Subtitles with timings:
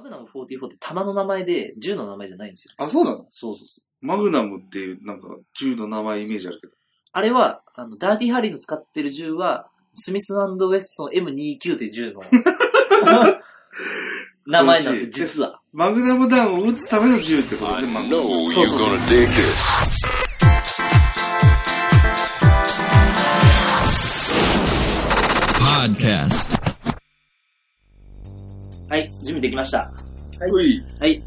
[0.00, 2.72] マグナム44って弾の名前で、銃の名前じゃないんですよ。
[2.78, 3.26] あ、そうなの？
[3.28, 4.06] そうそうそう。
[4.06, 6.72] マグナムっていう、なんか、銃の名前イメージあるけど。
[7.12, 12.22] あれは、あの、ダーティーハリーの使ってる銃は、スミスウェッソン M29 という銃の
[14.46, 15.60] 名前なんですよ、実は。
[15.74, 17.80] マグナムダウンを撃つための銃ってこと？
[17.82, 18.22] で、マグナム。
[18.22, 21.10] So- you're so- gonna dig this.
[25.60, 26.59] Podcast.
[28.90, 29.88] はい、準備できました。
[30.52, 30.82] うい。
[30.98, 31.22] はい。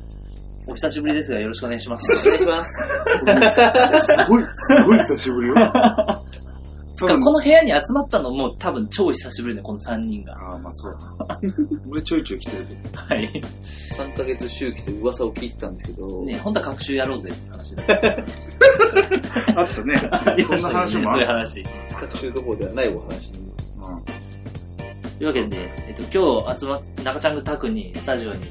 [0.68, 2.28] お久しぶりですが、よろしくお願いします。
[2.28, 2.72] お願いします。
[4.26, 5.56] すごい、すごい久しぶりよ。
[7.00, 10.34] こなのの部屋に集まったのも多分超久しぶりね、この3人が。
[10.34, 11.40] ああ、まあそうだな。
[11.90, 13.00] 俺ちょいちょい来てるけど。
[13.00, 13.42] はい。
[13.98, 17.84] 3ヶ月周期という噂を聞いてたんですけど、ね、本当は学習やろうぜって話で。
[19.56, 20.46] あったね。
[20.48, 21.28] こんな話もそういう。
[21.28, 21.64] 話。
[22.00, 23.43] 学習どころではないお話に。
[25.24, 28.44] というわけで、えっと、今日集まっ、中ちゃんぐタクに、スタジオに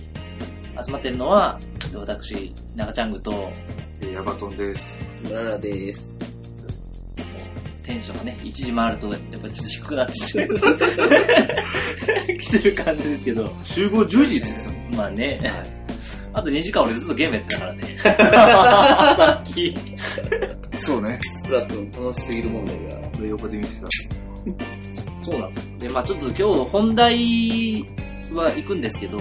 [0.82, 3.50] 集まってるのは、えっと私、中ちゃんぐと、
[4.00, 4.12] うん。
[4.14, 5.06] ヤバトンです。
[5.30, 6.16] ララです。
[7.82, 10.56] テンションがね、一時回ると、やっぱりちょっと低くなってきてる。
[12.40, 14.94] 来てる感じですけど、集合10時って言ってたもん。
[14.94, 15.40] まあね、
[16.32, 17.82] あと2時間俺ずっとゲームやってたからね。
[18.00, 19.76] さっき。
[20.80, 21.20] そうね。
[21.20, 23.08] スプラトゥーン楽しすぎる問題が。
[23.18, 24.81] 俺横で見てた。
[25.22, 25.78] そうなんですよ。
[25.78, 27.86] で、まあちょっと今日本題
[28.32, 29.18] は行くんですけど、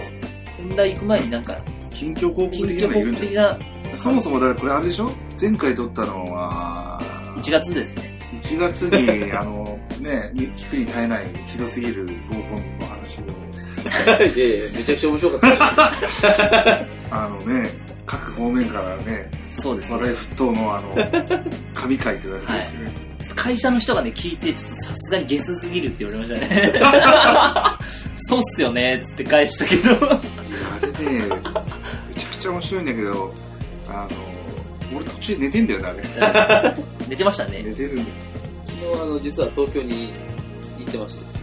[0.57, 1.57] 本題行く前になんか、
[1.91, 5.11] 近況報告的なのいるんじゃ告的なそもそもだからこれあれでしょ？
[5.39, 6.99] 前回撮ったのは、
[7.37, 8.19] 1月ですね。
[8.41, 13.25] 1月に、 あの、ね、聞くに耐えないひどすぎる合コンの話を、
[14.35, 16.27] いやいや、めちゃくちゃ面白かったです。
[17.11, 17.69] あのね、
[18.05, 19.95] 各方面からね、そうですね。
[19.95, 20.95] 話題沸騰のあの、
[21.73, 23.10] 神回って言われてましたね。
[23.35, 26.81] 会社の人がね、聞いて、ちょっとさすがにゲスすぎるって言われましたね。
[28.27, 29.89] そうっすよね、つって返したけど。
[29.89, 29.97] いや、
[30.77, 33.33] あれね、めちゃくちゃ面白いんだけど、
[33.87, 34.09] あの、
[34.95, 36.75] 俺途中で寝てんだよね、あれ。
[37.07, 37.63] 寝てましたね。
[37.63, 38.07] 寝てるんだよ。
[38.67, 40.13] 昨日あの、実は東京に
[40.79, 41.41] 行ってましてですね。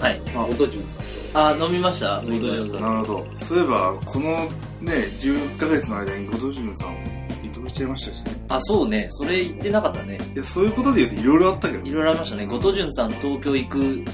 [0.00, 0.20] はい。
[0.34, 1.04] あ元潤さんと。
[1.34, 3.26] あ、飲みました飲みました元なるほど。
[3.44, 4.36] そういえば、この
[4.80, 7.21] ね、10ヶ月の間に後藤潤さんを移
[7.62, 8.44] 動しちゃいましたしね。
[8.48, 9.06] あ、そうね。
[9.10, 10.18] それ言ってなかったね。
[10.34, 11.84] いや、そういうことで言うといろいろあったけど。
[11.84, 12.46] いろいろありましたね。
[12.46, 14.04] 後藤潤さん東京行くみ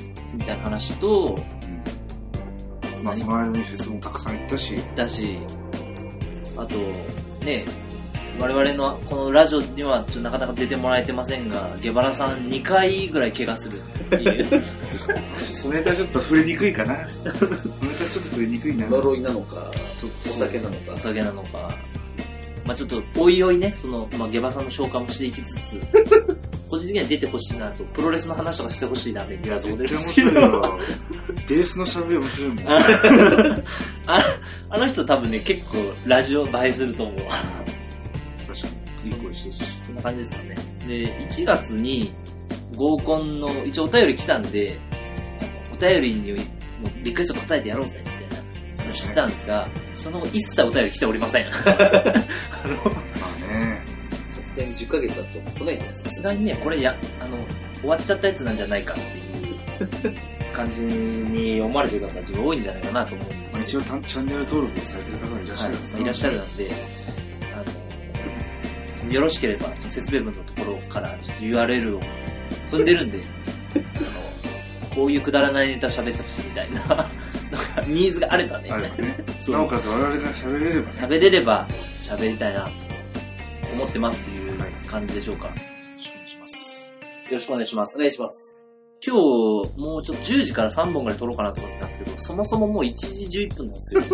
[0.44, 5.38] たいな話と、うんまあ、その間にフェスもたくさん行ったし、だし、
[6.56, 6.76] あと、
[7.44, 7.64] ね、
[8.40, 14.62] 我々のこのラジオにはちょっとなかなか出てもらえてませんが、ゲバラさん2回ぐらい怪我するっていう。
[15.42, 16.96] そのネタちょっと触れにくいかな。
[17.10, 18.86] そのネタちょっと触れにくいな。
[18.86, 19.70] 呪いなのか、
[20.30, 20.98] お酒なのおか。
[20.98, 21.70] 酒なのか。
[22.68, 25.80] まあちょっと、おいおいね、その、まあゲバさんの紹介もしていきつつ、
[26.68, 30.78] 個人的には出てほしいなと、プロレスの話とかしてほしいな、みいや、たいなとこ絶対面白いよ。
[31.48, 32.64] ベースの喋り面白いもん。
[34.06, 34.24] あ
[34.68, 37.16] あの人多分ね、結構ラジオ映えすると思う。
[37.16, 38.68] 確か
[39.02, 39.10] に。
[39.10, 39.62] いい声してるし。
[39.86, 40.54] そんな感じですかね。
[40.86, 42.12] で、1月に
[42.76, 44.78] 合コンの、一応お便り来たんで、
[45.40, 46.42] あのお便りにもう
[47.02, 48.02] リクエスト答えてやろうぜ、
[49.06, 51.46] みたいな、それ知ってたんですが、その後一切お便り来ておりません。
[51.46, 51.62] あの、ま
[53.26, 53.80] あね。
[54.26, 56.10] さすがに10ヶ月だと来ないじゃないですか。
[56.10, 57.38] さすがにね、これや、あの、
[57.80, 60.16] 終わっちゃったやつなんじゃないかっていう
[60.52, 66.70] 感じに思われてる方たちが多いんじゃないかなと思うんですまあ、一応たチャンネル登録されてる方もいらっしゃる、はい、いらっしゃるので、
[67.54, 72.00] あの、よろしければ、その説明文のところからちょっと URL を
[72.72, 73.20] 踏んでるんで、
[73.74, 77.08] あの、こういうくだらないネタを喋ってほしいみたいな、
[77.86, 78.90] ニーズがあればねばね。
[79.40, 81.00] そうなおかつ我々が喋れればね。
[81.00, 81.66] 喋れれば
[81.98, 82.70] 喋りたいなと
[83.74, 85.46] 思ってますっていうはい感じでしょうか。
[85.46, 85.56] よよ
[85.96, 86.92] ろしくお願いします。
[87.30, 87.98] ろしくお願いしますお。
[87.98, 88.64] 願いします。
[89.04, 94.02] 今日、もうちょっと10時から3本ぐらい撮ろうかなと思ってたんですけど、そもそももう1時11分なんですよ。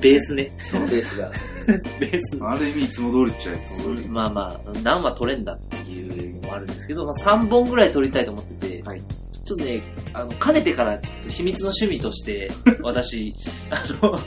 [0.00, 0.50] ベースね。
[0.58, 1.30] そのベースが。
[2.00, 2.38] ベース。
[2.42, 4.08] ある意味いつも通りっちゃいつも通り。
[4.08, 9.02] まあまあ、何話撮れんだっていうのもあるんですけど、まあ3本ぐらい撮りたいと思ってて、はい
[9.46, 9.80] ちょっとね、
[10.12, 12.50] あの、かねてからちょっと秘密の趣味として、
[12.82, 13.34] 私、
[13.70, 14.18] あの、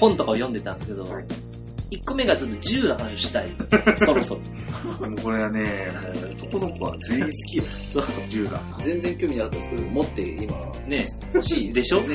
[0.00, 1.24] 本とかを読んでたんですけど、はい
[1.90, 3.48] 1個目がちょっと銃の話をしたい。
[3.98, 4.38] そろそ
[5.00, 5.08] ろ。
[5.10, 5.90] もうこれはね、
[6.40, 7.64] 男の子は全員好きよ。
[7.92, 8.62] そう銃が。
[8.80, 10.52] 全然興味なかったですけど、持って今、
[10.86, 11.04] ね
[11.34, 12.00] 欲しいでしょ？
[12.02, 12.14] ね。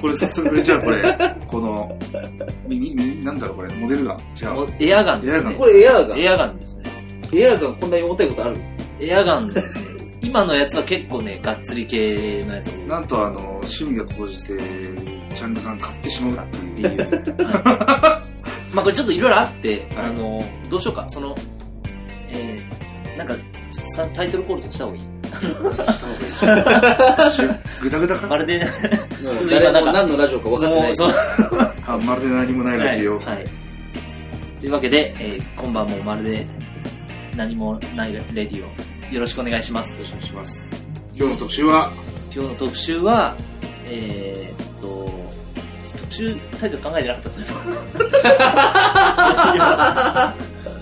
[0.00, 1.02] これ早速、じゃあこれ、
[1.46, 1.96] この、
[2.66, 4.16] み、み、みなんだろうこれ、モデルガン？
[4.18, 4.66] 違う。
[4.80, 5.36] エアガンですね。
[5.36, 6.18] エアガンこれエアーガン。
[6.20, 6.82] エアガンですね。
[7.32, 8.56] エアーガンこんなに重たいことある？
[9.00, 9.95] エアガンですね。
[10.26, 12.72] 今のやつは結構ね、がっつり系のやつを。
[12.88, 14.58] なんとあの、趣味が高じて、
[15.34, 16.88] チャンネルさん買ってしまうってっていう。
[16.90, 17.00] いう。
[17.44, 18.26] はい
[18.74, 21.34] まあこれちょっといろいろあって、はいあの、どうしようか、その、
[22.28, 25.02] えー、なんか、ちょっとさタイトルコールとかした方がいい？
[25.02, 27.30] した方がいい。
[27.32, 27.42] し
[27.80, 28.58] ぐだぐだかまるで、
[29.22, 30.94] もう今誰も何のラジオか分かってない。
[31.86, 33.16] あ、まるで何もないラジオ。
[33.18, 33.26] はい。
[33.26, 33.44] はい
[34.58, 36.46] というわけで、えー今晩もまるで
[37.36, 38.68] 何もないレディオ、
[39.12, 39.92] よろしくお願いします。
[39.92, 40.70] よろしくお願いします。
[41.14, 41.90] 今日の特集は、
[42.34, 43.36] 今日の特集は、
[43.88, 45.08] えーっと、
[45.98, 47.46] 特集タイトル考えてなかったですね。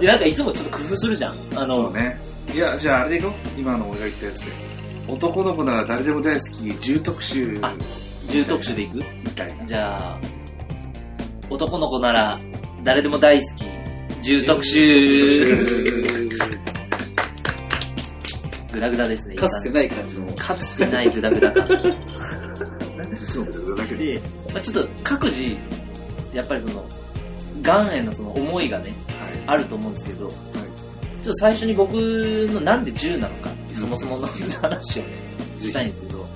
[0.01, 1.33] いや、なんかいつもちょっと工夫するじゃん。
[1.33, 2.19] あその、うね。
[2.55, 3.33] いや、じゃああれでいこう。
[3.61, 4.47] 今の俺が言ったやつで。
[5.07, 7.75] 男の子なら誰でも大好き、重特集あ
[8.29, 8.97] 重特集でいく？
[8.97, 9.05] み
[9.37, 9.67] たいな。
[9.67, 10.19] じゃあ、
[11.51, 12.39] 男の子なら
[12.83, 13.67] 誰でも大好き、
[14.23, 16.04] 重特集。
[18.91, 19.37] グダグダですね。
[19.37, 20.33] かつてない感じの。
[20.35, 21.65] かつてないグダグダ感。
[21.67, 24.21] いつもことだけ
[24.53, 25.57] まあ、ちょっと各自、
[26.33, 26.85] やっぱりその、
[27.63, 28.91] ガンへのその思いがね、
[29.47, 30.29] はあると思うんですけど、い。
[30.29, 30.35] はい。
[30.35, 34.27] ちょっと最初に僕のなんで10なのかっていうそもそもの
[34.61, 35.09] 話をね、
[35.61, 36.27] したいんですけど、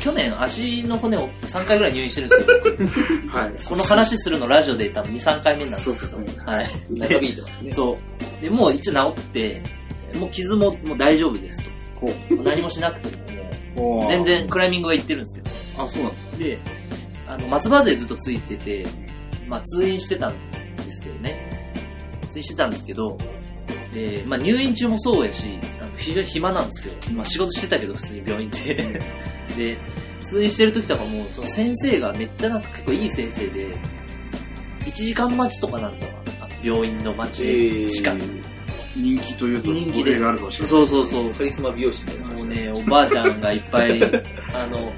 [0.00, 3.64] 去年足の骨を3回ぐらい入院してるんですけど、 はい。
[3.64, 6.70] この話するのラジオで多分2、3回目なんですけど、ねはい。
[6.90, 7.70] 長引いてますね。
[7.70, 7.98] そ
[8.40, 8.42] う。
[8.42, 9.62] で、もう一応治って、
[10.18, 11.70] もう傷ももう大丈夫ですと。
[12.06, 13.16] う何もしなくて
[13.76, 14.48] も、全然。
[14.48, 16.38] クライミングは行ってるんですけど、あ、そうなんだ。
[16.38, 16.58] で、
[17.26, 18.86] あの、松葉勢ずっとついてて、
[19.46, 20.34] まあ通院してたん
[20.76, 21.50] ですけどね。
[22.28, 23.16] 通院してたんですけど、
[23.94, 25.46] で、まあ入院中もそうやし、
[25.80, 26.94] あの非常に暇なんですよ。
[27.14, 29.00] まあ仕事してたけど普通に病院で。
[29.56, 29.76] で、
[30.20, 33.76] 通院してる時とかも、その先生がめっちゃなんか結構いい先生で、
[34.86, 36.12] 1時間待ちとかなんだわ。
[36.42, 38.18] あの病院の待ち時間。
[38.98, 40.70] 人気というと、人気であるかもしれない。
[40.70, 41.30] そうそうそう。
[41.32, 44.02] カリスマ美容師みたいなもうね、おばあちゃんがいっぱい、
[44.54, 44.92] あの、う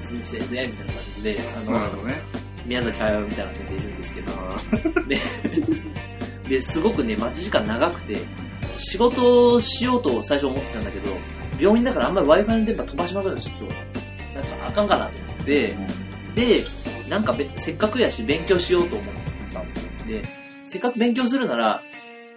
[0.00, 1.66] 鈴木先生みたいな感じで、あん。
[1.66, 1.72] の
[2.04, 2.20] ね。
[2.66, 5.18] 宮崎駿みたいな先生いるんですけど、あ で、
[6.48, 8.16] で、すごくね、待ち時間長くて、
[8.78, 11.10] 仕事をしようと最初思ってたんだけど、
[11.60, 15.76] 病院だからあんまり Wi-Fi の電波飛ばしまくるとちょっと、なんかあかんかなと思って、
[16.34, 16.64] で、
[17.08, 19.08] なんかべせっかくやし勉強しようと思っ
[19.52, 19.82] たんですよ。
[20.08, 20.22] で、
[20.64, 21.82] せっかく勉強するなら、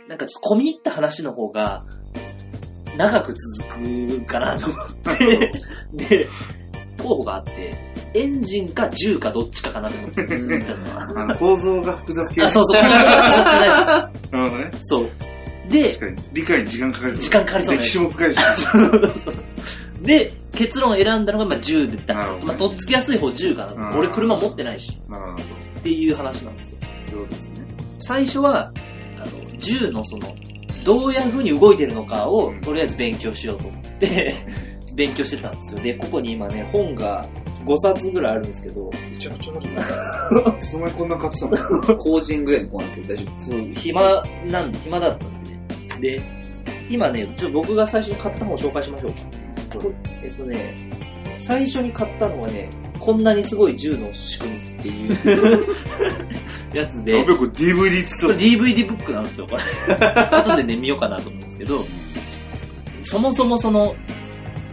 [0.07, 1.83] なんかちょっと込み入った話の方が、
[2.97, 5.51] 長く続くかなと思って、
[5.93, 6.27] で、
[6.97, 7.75] 候補があって、
[8.13, 10.23] エンジンか銃かどっちかかなと思って。
[10.23, 12.43] うんあの、構造が複雑系。
[12.43, 14.71] あ、そうそう、これがなるほどね。
[14.83, 15.09] そう。
[15.69, 15.89] で。
[16.33, 17.21] 理解に時間かかりそう。
[17.21, 18.39] 時間かかりそうね歴史も深いし。
[20.01, 23.89] で、結論を選んだのが、まあ、10だったまあ、とっつきやすい方10かな。
[23.89, 24.97] うん俺車持ってないし。
[25.09, 25.43] なるほど。
[25.43, 26.77] っていう話なんですよ。
[27.11, 27.65] そうですね。
[27.99, 28.71] 最初は、
[29.57, 30.35] あの、10のその、
[30.83, 34.33] どういう風に動いてるのかをうん、とりあえず勉強しようと思って、
[34.95, 35.81] 勉強してたんですよ。
[35.81, 37.27] で、ここに今ね、本が
[37.65, 40.55] 5冊ぐらいあるんですけど、めちゃくちゃある。
[40.57, 43.49] いつの間にこんな買ってたの後人ぐらいの子なんて大丈夫です。
[43.51, 45.43] そう、暇なんで、暇だったん
[45.99, 46.17] でね。
[46.17, 46.21] で、
[46.89, 49.17] 今ね、ちょっと僕が最初に買った本を紹介しましょうか。
[50.23, 50.57] えっとね、
[51.37, 52.69] 最初に買ったのはね、
[52.99, 55.75] こんなにすごい銃の仕組みっていう
[56.77, 59.63] やつで、これ DVD ってこれ DVD ブックなんですよ、これ。
[60.37, 61.85] 後でね、見ようかなと思うんですけど、
[63.03, 63.95] そもそもその、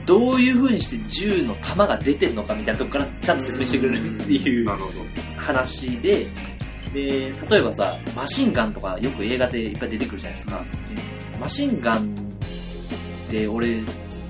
[0.07, 4.95] どういう風にして銃の弾が出てるのかみたいなとこからちゃんと説明してくれるっていうなるほど。
[5.37, 6.27] 話で、
[6.93, 10.65] で、例えばさ、マシンガンとかよく映画でいっぱい出てくるじゃないですか。
[11.41, 12.15] マシンガン
[13.29, 13.77] って俺、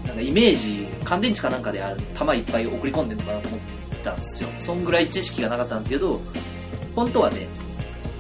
[0.06, 4.48] なんかイメージ、乾電池かなんかである弾いっぱい送り込んでるのかなと思ってたんですよ。
[4.58, 6.20] そんぐらい知識がなかったんですけど、
[6.94, 7.46] 本当はね、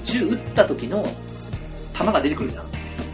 [0.04, 1.04] 銃撃った時の
[1.92, 2.64] 弾が出てくるじゃん。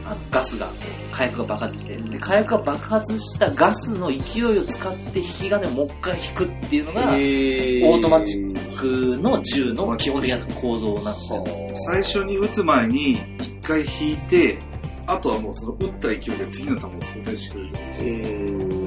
[0.06, 0.68] あのガスが、
[1.12, 1.96] 火薬が爆発して。
[1.96, 11.44] で、火薬が爆発したガスの勢いを使って引き金をもう一回引くっていうのが、えーオートマチ僕の銃の基本的な構造なんですよ。
[11.86, 13.20] 最初に撃つ前に一
[13.62, 14.58] 回引いて、
[15.06, 17.70] あとはもうその撃った勢いで次の弾を装填してくれる。
[17.98, 18.79] えー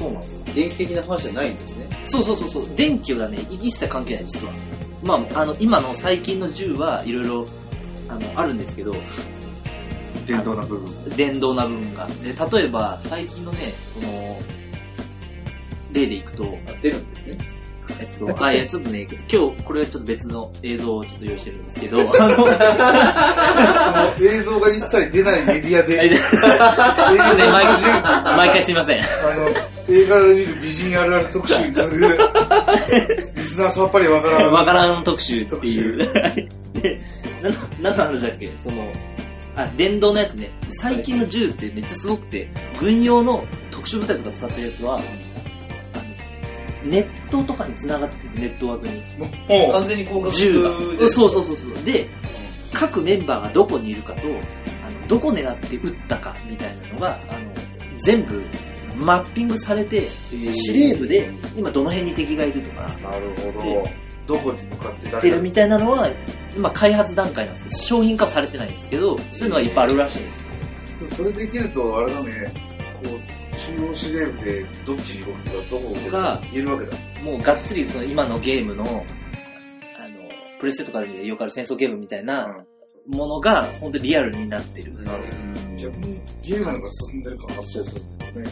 [0.00, 0.44] そうなんですよ。
[0.54, 1.86] 電気的な話じゃないんですね。
[2.04, 2.74] そうそうそうそう。
[2.74, 4.52] 電気はね、一切関係ない、実は。
[5.02, 7.46] まあ、あの、今の最近の銃はいろいろ、
[8.08, 8.94] あの、あるんですけど、
[10.26, 11.16] 伝統な部分。
[11.16, 12.06] 電動な部分が。
[12.22, 14.38] で、例えば、最近のね、その、
[15.92, 16.44] 例でいくと、
[16.80, 17.38] 出るんですね。
[17.98, 25.96] えっと、あ、いや、ちょっとね、今日、これはちょっと別の映像をちょっと用意してるんですけど、 あの、映像が一切出ないメディアで、
[27.50, 29.00] 毎回、毎回すいません。
[29.00, 29.04] あ
[29.36, 34.52] の、映画で見る美人あるある特集に次ぐ、リスナーさっぱりわからん。
[34.52, 35.98] わからん特集っていう。
[36.80, 37.00] で、
[37.42, 38.50] なん何の話だっけ？
[38.56, 38.84] その、
[39.56, 40.50] あ、電動のやつね。
[40.70, 45.00] 最近の銃ってめっちゃすごくて、軍用の特殊部隊とか使ってるやつは、
[46.84, 48.94] ネットとかに繋がってるネットワークに。
[49.48, 50.96] もう完全に広角銃が。
[50.96, 51.84] でそうそうそうそう。
[51.84, 52.08] で、
[52.72, 54.30] 各メンバーがどこにいるかと、あ
[54.90, 57.40] のどこ狙って撃ったかみたいなのが、あの、
[57.98, 58.42] 全部
[58.96, 60.08] マッピングされて、
[60.52, 61.30] 司令部で？
[61.56, 63.82] 今どの辺に敵がいるとか、なるほど。
[64.26, 66.08] どこに向かってって誰がるみたいなのは、
[66.54, 70.46] 今開発段階なんですけど、商品化はされてないんですけど、そういうのはいっぱいあるらしいんですよ。
[70.98, 72.52] でもそれできると、あれだね、
[73.60, 76.96] 中央司令部でどっちに動くか、どこをが言えるわけだ。
[77.22, 79.04] もうがっつりその今のゲームの、あの、
[80.58, 82.64] プレステとかでよくある戦争ゲームみたいな
[83.06, 84.94] ものが、本当にリアルになってる。
[85.02, 85.76] なるほど。
[85.76, 88.42] 逆にゲームが進んでる感発生するんだよね。
[88.42, 88.50] なる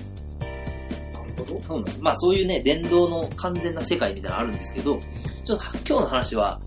[1.38, 1.62] ほど。
[1.62, 2.02] そうなんです。
[2.02, 4.98] まあそういうね、電動の完全な世界みたいなのあるんですけど、
[5.44, 6.60] ちょっと今日の話は、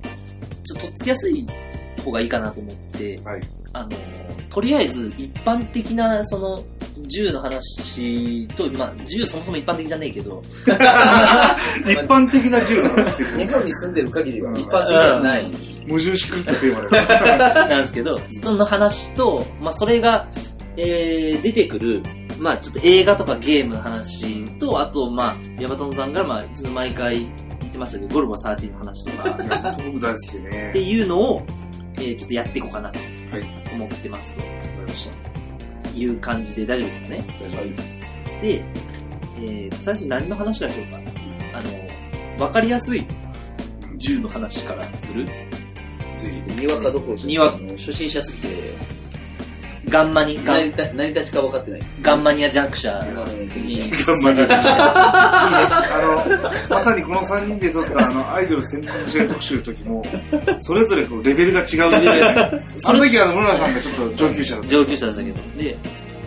[0.63, 1.45] ちょっととっつきやすい
[2.03, 3.41] 方がいいかなと思って、はい。
[3.74, 3.89] あの、
[4.50, 6.63] とりあえず一般的な、その、
[6.98, 10.41] 銃の話と、まあ、銃そもそも一般的じゃねえけど、
[11.86, 13.29] 一般的な銃の話してる。
[13.38, 15.51] 日本に住んでる限りは一般的ではない。
[15.88, 17.67] 矛盾し狂ったテーマだよ。
[17.69, 20.27] なんですけど、その話と、まあ、それが、
[20.77, 22.03] えー、出てくる、
[22.39, 30.79] まあ、ちょっと映画とかゲームの話と、あと、まあ、ヤバトンさんが、まあ、ちょっと毎回言ってましたけど、ゴルゴ13の話とか、僕大好きでってね。
[30.79, 31.45] いうのを、
[31.98, 33.41] えー、ちょっとやっていこうかなとはい。
[33.41, 34.48] わか思ってますとり
[34.81, 35.30] ました。
[35.95, 37.24] いう感じで大丈夫ですかね。
[37.39, 38.01] 大丈夫です。
[38.41, 38.63] で、
[39.38, 41.00] えー、最初何の話からしようか。
[41.57, 41.62] あ
[42.39, 43.05] の、わかりやすい
[43.98, 48.48] 銃の話からするぜにわかどころじゃにわ初心者すぎて、
[49.91, 52.01] ガンマニ、ガン何た何立ちか分かってないんです。
[52.01, 52.93] ガンマニア弱者。
[52.93, 53.15] ガン
[54.24, 54.74] マニア弱者。
[54.74, 56.25] あ
[56.69, 60.03] の、まさにこの3人で撮ったあの、アイドル専門試合特集の時も、
[60.62, 61.67] それぞれこうレベルが違う。
[62.79, 64.69] その時は室村さんがちょっと上級者だった。
[64.69, 65.36] 上級者だったけど。
[65.62, 65.77] で、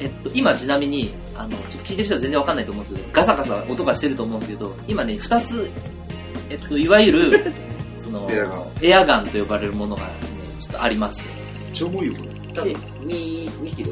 [0.00, 5.70] えっと、今ちなみに、あの、ちょっと聞いてる人は全然わかんないと思うんですけど、ガサガサ音がしてると思うんですけど、今ね、二つ、
[6.50, 7.52] えっと、いわゆる、
[7.96, 10.08] その、エアガンエアガンと呼ばれるものがね、
[10.58, 11.24] ちょっとありますね。
[11.64, 12.33] めっちゃ重いよ、これ。
[12.54, 13.90] 多分、2、2キロ。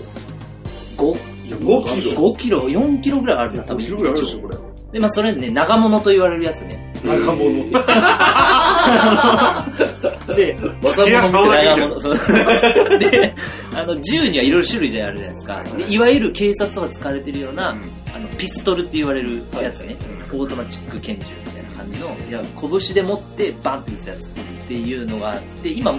[0.97, 3.85] 5、いや5キロ？5キロ、4キロぐらいあるな、多5分。
[3.85, 4.57] キロぐらいあるでしょ、これ。
[4.92, 6.92] で、まあ、それね、長物と言われるやつね。
[7.02, 7.64] 長物。
[10.37, 11.76] で、技いや物みたいな。
[11.76, 12.99] 長物。
[12.99, 13.35] で、
[13.75, 15.64] あの、銃にはいろいろ種類じゃあるじゃないですか。
[15.78, 17.75] でいわゆる警察とか使われてるような、
[18.14, 19.97] あの、ピストルって言われるやつね。
[20.31, 24.33] オートマチック拳銃みたいな感じの、いや、拳で持ってバンって撃つやつっ
[24.69, 25.95] ていうのがあって、今、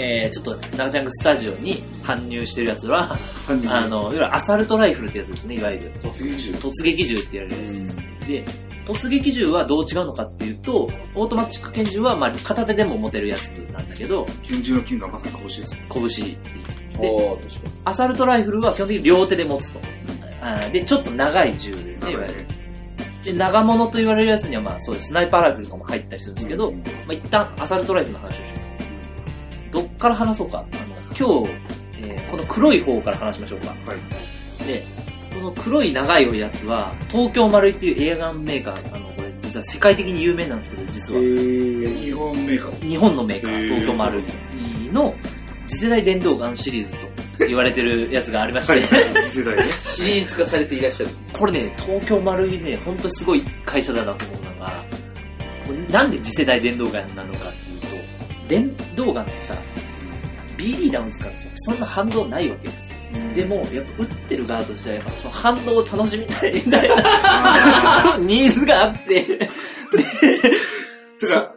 [0.00, 3.16] えー、ちょっと、長ちゃんがスタジオに搬入してるやつは、
[3.68, 5.92] あの、いわゆるアサルトライフルってやつですね、いわゆる。
[6.00, 6.52] 突撃銃。
[6.52, 8.02] 突撃銃って言われるやつです。
[8.28, 8.44] で、
[8.86, 15.76] 突撃銃はどう違うのかっていうと、オートマチック拳銃は、まあ、片手でも持てるやつなんだけど、拳銃の拳がまさに拳です。
[15.92, 16.36] 拳。
[17.00, 19.80] おー、確かアサルトライフルは基本的に両手で持つと。
[20.40, 22.46] あーで、ちょっと長い銃ですね、いわゆる。
[23.24, 25.08] で、長物と言われるやつには、まあそうです。
[25.08, 28.57] スナイパーライフルとかも入ったりするんですけど、うんまあ一旦アサルトライフルの話をします。
[29.70, 30.58] どっから話そうか。
[30.58, 30.68] あの、
[31.16, 31.52] 今日、
[32.02, 33.68] えーこの黒い方から話しましょうか。
[33.68, 34.66] はい。
[34.66, 34.84] で、
[35.34, 41.20] この黒い長いやつは、東京丸井っていうエアガンメーカー、あの、これ実は世界的に有名なんですけど、実は。
[41.20, 42.88] 日本メーカー。
[42.88, 45.14] 日本のメーカー、東京丸井の
[45.68, 46.92] 次世代電動ガンシリーズ
[47.38, 48.82] と言われてるやつがありまして、はい。
[49.22, 49.64] 次世代ね。
[49.64, 49.72] に。
[49.80, 51.10] シリーズ化されていらっしゃる。
[51.32, 54.84] これね、東京丸井ね、ほんとすごい会社だなと思うのが、
[55.90, 57.67] なんで次世代電動ガンなのかって
[58.48, 59.54] 電動ガンってさ、
[60.56, 63.34] BB 弾打つからさ、そんな反動ないわけよ、普通。
[63.34, 69.48] でも、やっぱ撃ってる側としては、やっぱその反動を楽しみたいみたいな、あ ニーズがあって、ー
[71.18, 71.54] てか、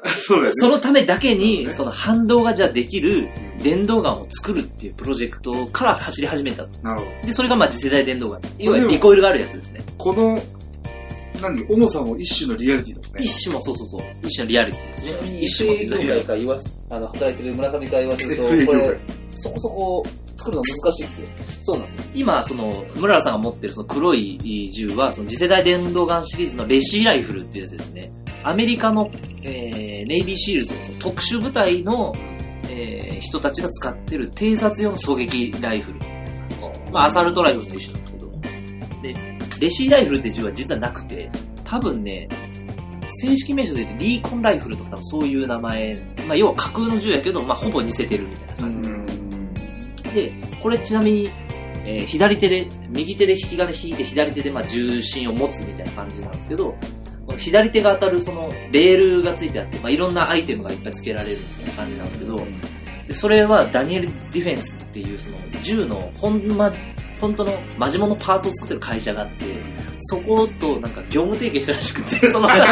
[0.51, 3.27] そのためだけに、その反動がじゃあできる
[3.61, 6.69] 電動ガンを作るっていうプロジェクトから走り始めたと。
[6.81, 7.27] なるほど。
[7.27, 8.41] で、それがまあ次世代電動ガン。
[8.57, 9.81] 要はリコイルがあるやつですね。
[9.97, 10.41] この、
[11.41, 13.23] 何、重さも一種のリアリティだもんね。
[13.23, 14.01] 一種もそうそうそう。
[14.23, 15.41] 一種のリアリティですね。
[15.41, 18.99] 一種も業界から言わす、あの、働いてる村上から言わせると、 これ、
[19.31, 20.05] そこそこ
[20.37, 21.27] 作るの難しいですよ。
[21.61, 22.03] そうなんですよ。
[22.15, 28.11] 今、その、村田さんが持ってるその黒い銃は、その次世代電動ガンシリーズのレシーライフルっていうやつですね。
[28.43, 29.11] アメリカの、
[29.43, 32.13] えー、ネイビーシールズのその特殊部隊の、
[32.69, 35.99] えー、人たちが使ってる偵察用の狙撃ライフル。
[36.91, 38.31] まあ、アサルトライフルと一緒なんですけど。
[39.01, 39.15] で、
[39.59, 41.29] レシーライフルって銃は実はなくて、
[41.63, 42.27] 多分ね、
[43.11, 45.95] 正式名称で言うとリーコンライフルとか多分そういう名前、
[46.27, 49.05] まあ、要は架空の銃やけど、まあ、ほぼ似せてるみたいな感じうん。
[50.13, 51.29] で、これちなみに、
[51.85, 56.75] えー左手で、右手で引き金引いて左手でまあ銃身を持つみたいな感じなんですけど、
[57.25, 62.47] この左手が当たるそのレールがついてあって、まあ、いろんなアイテムがいっぱい付けられるみたいな感じなんですけど、
[63.11, 66.71] でそれはダニエル・ディフェンスっていうその銃のほんま、
[67.19, 69.45] 本当のマジモノパーツを作ってる会社があって、
[69.97, 72.67] そことなんか業務提携したらしくて、 そのためだ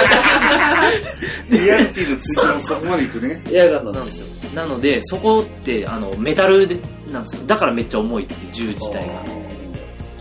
[1.50, 3.41] リアリティの追求もそこまでいくね。
[3.51, 4.27] エアガンなんですよ。
[4.55, 6.77] なので、そこってあのメタルで
[7.12, 7.46] なんですよ。
[7.46, 9.10] だからめっちゃ重いっていう銃自体が。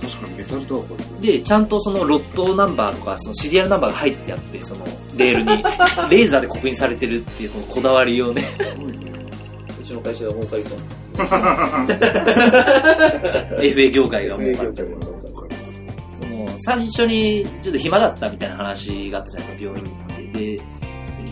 [0.02, 1.06] 確かにめっタルタワーこいつ。
[1.20, 4.84] で、ちゃんとそのロットナンバーとか、そのシリアルナンバーが入ってあって、その
[5.16, 5.62] レールに、
[6.10, 8.42] レーザーで刻印されてるっていうこのこだわりをね、
[9.14, 9.17] う
[9.88, 10.78] ちの会社が儲かりそう。
[13.60, 14.74] FA 業界がもう、業界が
[16.12, 20.56] その、最初にちょっと暇だったみたいな話があったじゃないですか、病院に行って。
[20.56, 20.62] で、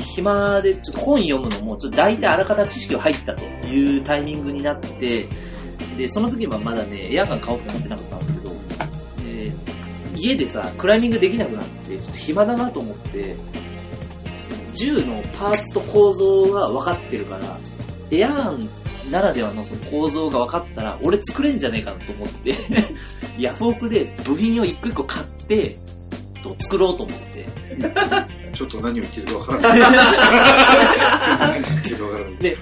[0.00, 5.26] 暇でちょっと本読むのも、ちょっと大体あらかた知識が入ったというタイミングになって、
[5.96, 9.52] で、その時はまだね、エアガン買おうって思ってなかったんですけど、で
[10.14, 13.36] 家でさ、クライミングできなくなって、ちょっと暇だなと思って、
[14.40, 17.58] その銃のパーツと構造が分かってるから、
[18.10, 18.68] エアガン
[19.10, 22.54] ならではの構造が分かったら、俺作れんじゃねえかなと思って、
[23.38, 25.76] ヤフオクで部品を一個一個買って、
[26.42, 27.46] と作ろうと思って。
[28.52, 29.80] ちょっと何を言ってるかわからない。
[31.40, 32.36] 何を言ってるかわからない。
[32.38, 32.56] で、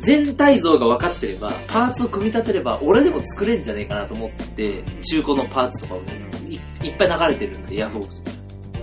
[0.00, 6.54] 全体像が分かってれば、パーツを組み立てれば、俺でも作れんじゃねえかなと思って、中古のパーツとかをね、い
[6.86, 8.21] いっぱい流れてるんで、ヤフオク。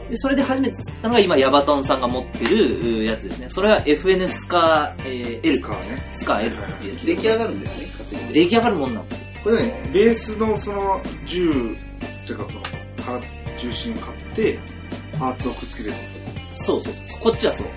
[0.09, 3.47] で、それで初めて作ったのが今、ヤバトンさんが持ってるうやつですね。
[3.49, 5.77] それは FN スカー、えー L かね。
[6.11, 7.05] スカー L っていうやつ。
[7.05, 8.33] 出来上がるんですね、勝手に。
[8.33, 9.27] 出来上がるもんなんですよ。
[9.43, 11.53] これね、ベースのその銃っ
[12.25, 13.19] ていうか、このから
[13.57, 14.59] 重心を買って、
[15.17, 15.95] パーツをくっつけてる
[16.55, 17.19] そうそうそう。
[17.21, 17.67] こっちはそう。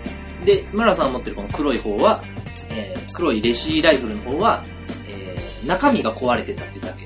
[0.47, 2.23] で、村さんが持ってるこの黒い方は、
[2.71, 4.65] えー黒いレシーライフルの方は、
[5.07, 7.05] えー中身が壊れてたっていうだけ。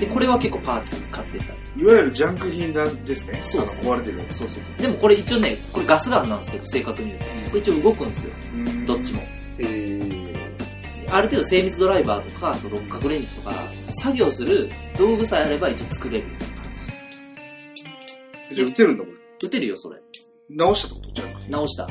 [0.00, 1.52] で、これは結構パーツ買ってた。
[1.78, 3.34] いわゆるジャンク品なんですね。
[3.40, 4.20] そうですあの壊れてる。
[4.30, 4.82] そうそう。
[4.82, 7.24] でもこれ一応ね、これガスガンなんですけど、正確に言うと。
[7.26, 8.32] これ一応動くんですよ。
[8.54, 9.22] うんどっちも。
[9.58, 13.54] えー、ある程度精密ドライバーとか、その六角レンチとか、
[13.90, 14.68] 作業する
[14.98, 16.38] 道具さえあれば一応作れる感
[18.54, 19.16] じゃあ撃てるんだ、これ。
[19.38, 19.46] じ。
[19.46, 20.00] 撃てるよ、それ。
[20.50, 21.12] 直したってこと？
[21.14, 21.50] じゃん。
[21.50, 21.86] 直した。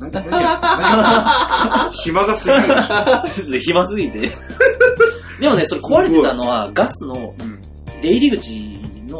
[0.00, 2.88] な何や、何や、 暇が過ぎるでしょ。
[3.30, 4.18] ちょっと暇すぎて。
[5.40, 7.60] でもね、それ壊れてたのは、ガスのうん。
[8.00, 8.59] 出入り口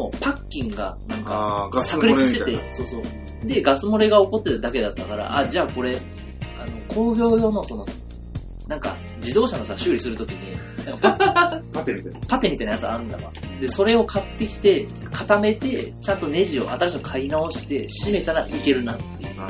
[0.04, 3.02] のパッキンが、なんか、炸裂しててそうそう。
[3.46, 7.86] で、ガス漏れが起こってただけだったから、あ、じゃあこれ、あの、工業用のその、
[8.68, 10.56] なんか、自動車のさ、修理するときに、
[11.00, 11.12] パ
[11.72, 12.20] パテみたいな。
[12.28, 13.32] パテみたいなやつあるんだわ。
[13.60, 19.30] で、それを買ってきて、固めて、ちゃんとネジを新しいの買い直して、締めたらいけるなっていう。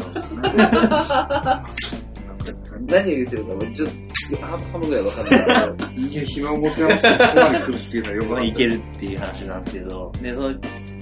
[2.87, 3.95] 何を言ってるか、ちょっと、
[4.37, 5.61] 半分ぐらいわかんないですけど。
[5.97, 10.55] 人間暇を持て余すとここまで来るっていうのはよくないまあいけるっていう話なんですけど、で、その、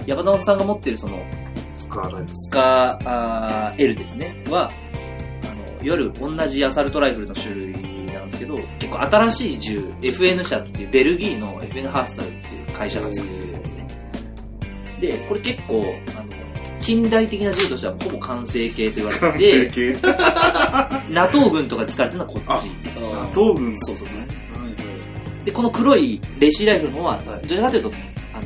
[0.05, 1.21] ヤバタノさんが持ってるその、
[1.75, 2.35] スカーライト。
[2.35, 4.71] スカーあー L ですね、は、
[5.43, 7.73] あの、いわゆる同じアサルトライフルの種類
[8.13, 13.87] なんですけど、結構新しい銃、FN 社っていうベルギーの FN ハースタルっていう会社が作ってるんですね。
[15.01, 15.85] で、これ結構、
[16.17, 16.29] あの、
[16.81, 21.13] 近代的な銃としてはほぼ完成形と言われ完てて、成形。
[21.13, 22.69] NATO 軍とかで使われてるのはこっち。
[22.87, 24.17] あ、東軍そうそうそう。
[24.17, 24.27] はい
[25.45, 27.91] で、この黒いレシーライフルの方は、はいどちらかというと、
[28.33, 28.43] あの、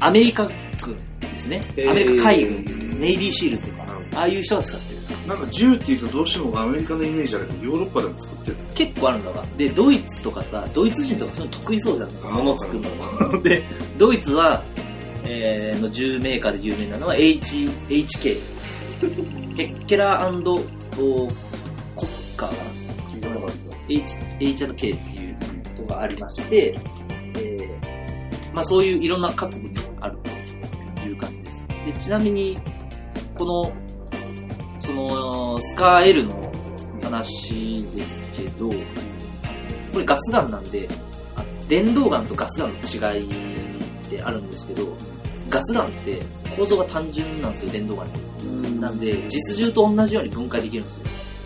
[0.00, 0.48] アメリカ
[0.82, 1.60] 軍ですね。
[1.88, 5.02] アメリカ海軍、ネイビーシールズとか、はいああいう人が使ってる。
[5.26, 8.56] なんか銃っていうとどうしてもアメリカのイメージあるけど、ヨーロッパでも作ってる。
[8.74, 9.44] 結構あるんだわ。
[9.56, 12.34] で、ドイツとかさ、ドイツ人とかそういうの得意そうじゃん。
[12.34, 12.82] 物作る
[13.32, 13.40] の。
[13.42, 13.62] で、
[13.96, 14.62] ドイツは、
[15.32, 18.40] えー、の銃メーカーで有名なのは H、HK。
[19.56, 20.28] ヘッケラーコ
[22.06, 22.82] ッホ。
[23.88, 25.36] H、H&K っていう
[25.80, 26.74] のがありまして、
[27.36, 30.18] えー、まあそういういろんな各国にある
[30.94, 31.66] という感じです。
[31.86, 32.58] で、ちなみに、
[33.36, 33.72] この、
[34.78, 36.52] その、スカー L の
[37.02, 38.70] 話ですけど、
[39.92, 40.88] これガスガンなんで、
[41.68, 42.78] 電動ガンとガスガンの
[43.14, 44.96] 違いってあるんですけど、
[45.52, 46.18] ガスガンって
[46.56, 48.80] 構造が単純なんですよ、電動ガンって。
[48.80, 51.02] なんで、実銃と同じように分解できるんですよ。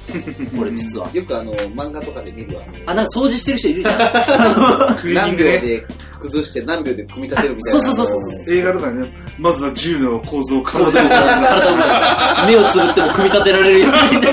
[0.57, 1.09] これ実は。
[1.13, 3.99] よくあの、漫画とかで見るあ、なんか掃除してる人いるじゃん。
[5.13, 5.85] 何秒で？
[6.21, 7.83] 崩して何秒で組み立てるみたいな。
[7.83, 10.93] そうそうそうそうそう映画とかね、まずは銃の構造を体を
[12.47, 13.97] 目をつぶっても組み立てられるように。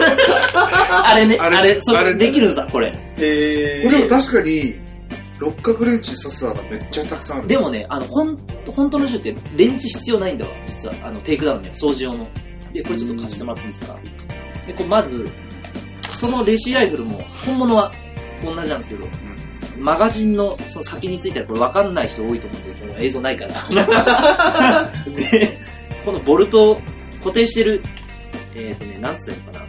[1.05, 2.87] あれね、ああれれ、それあれできるんさ、これ。
[3.17, 4.75] へこれでも確かに、
[5.43, 7.47] 六角レンチ刺す穴めっちゃたくさんある。
[7.49, 8.37] でもね、あの、ほん、
[8.71, 10.95] 本当の人ってレンチ必要ないんだわ、実は。
[11.03, 12.25] あの、テイクダウンね、掃除用の。
[12.71, 13.95] で、これちょっと貸してもらっていいですか？
[14.67, 15.27] で、こう、まず、
[16.13, 17.91] そのレシーライフルも、本物は
[18.41, 19.05] 同じなんですけど、
[19.77, 24.89] マガジンのその先についてはこれ分かんない人多いと思うんで、この映像ないから。
[25.31, 25.57] で、
[26.05, 26.81] このボルトを
[27.19, 27.81] 固定してる、
[28.55, 29.65] えっ、とね、なんつうのかな、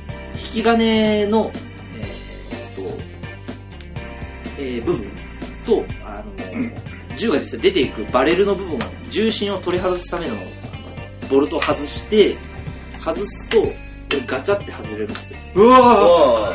[0.55, 1.51] 引き金の、
[1.97, 2.97] えー、と、
[4.59, 5.11] えー部分
[5.65, 8.79] と、あの、銃が実際出ていくバレルの部分を、
[9.11, 10.35] 重心を取り外すための、
[11.31, 12.37] ボルトを外して、
[13.03, 13.63] 外すと、
[14.27, 15.39] ガチャって外れるんですよ。
[15.57, 16.53] うわ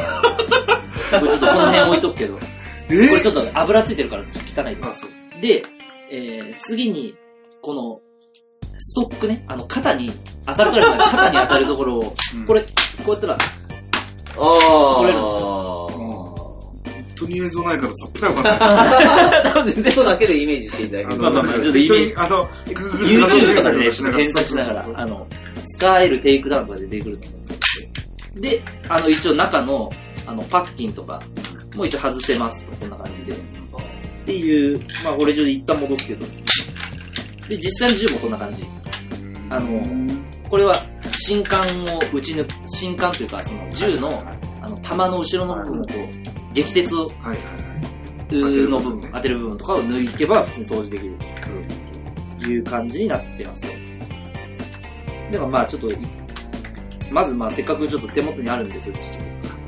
[1.19, 2.41] これちょっとこの辺置いとくけど、こ
[2.89, 5.41] れちょっと油ついてるからちょっと汚いとあ、そう。
[5.41, 5.63] で、
[6.11, 7.15] えー次に、
[7.61, 7.99] この、
[8.77, 10.11] ストックね、あの、肩に、
[10.45, 12.45] アサルトライフルの肩に当たるところを、うん。
[12.45, 12.67] これ、こ
[13.07, 13.37] うやったら、あ
[14.37, 15.68] これと
[17.27, 19.43] りあえずないからさっぱりわかんない。
[19.53, 25.27] 多分全然音だけでイメージしていただけるまあまあまあちょっとイメージ適当にあの、YouTube とかでね、画像ちょっと検索しながら、あの、
[25.65, 27.37] スカーエルテイクダウンとかで出てくると思
[28.35, 28.49] うんで。
[28.49, 29.89] で、あの、一応中の、
[30.25, 31.21] あの、パッキンとか、
[31.75, 33.33] もう一応外せますと、こんな感じで。
[33.33, 33.35] っ
[34.25, 36.25] ていう、まあ、俺上で一旦戻すけど。
[37.47, 38.63] で、実際の銃もこんな感じ。
[39.49, 39.81] あの
[40.49, 40.75] これは、
[41.19, 47.37] 新管を撃ち抜く、新管というか、その銃の、はいあの、弾の後ろの部分をこう、撃鉄を、はいはい
[48.31, 51.17] の部分、当てる部分とかを抜けば普通に掃除できる
[52.39, 53.71] という感じになってますよ。
[55.31, 55.97] でもまあちょっとい、
[57.11, 59.05] まずまあせっかくちょっと手元にあるんで、それちょっ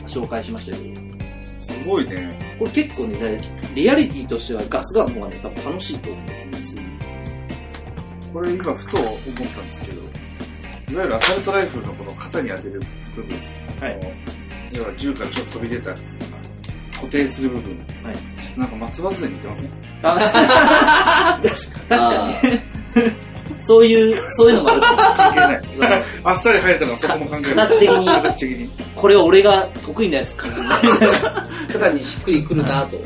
[0.02, 1.02] と紹介しましたけど、
[1.60, 2.56] すごいね。
[2.60, 3.40] これ結構ね、
[3.74, 6.76] リアリティとしてはガスガンの方がね、多分楽しいと思うんです。
[8.32, 10.02] これ今ふと思ったんですけど、
[10.92, 12.80] いわゆるアサルトライフルのこの肩に当てる
[13.16, 13.38] 部分、
[13.80, 14.00] はい。
[14.74, 15.96] 要は銃からちょっと飛び出た、
[17.02, 18.16] 固定する部分、はい。
[18.16, 19.70] ちょっとなんか松葉杖に似てません？
[20.04, 22.62] あ確かに。
[23.60, 24.82] そういう、そういうのもある。
[24.82, 25.62] 関係ない。
[26.24, 27.68] あっさり入れたのはそこも関係ない。
[27.68, 28.70] 形的に形的に。
[28.96, 30.80] これは俺が得意なやつかもしれない。
[31.72, 32.98] 肩にしっくりくるなと。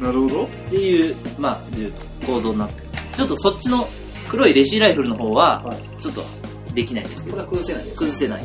[0.00, 0.44] なるほど。
[0.44, 1.92] っていう、まあ、銃
[2.26, 2.88] 構造になってる。
[3.16, 3.88] ちょっとそっちの
[4.28, 6.24] 黒いレシーライフルの方はは、ちょっと
[6.74, 7.96] できないんですけど、これは崩せないです。
[7.96, 8.44] 崩せない。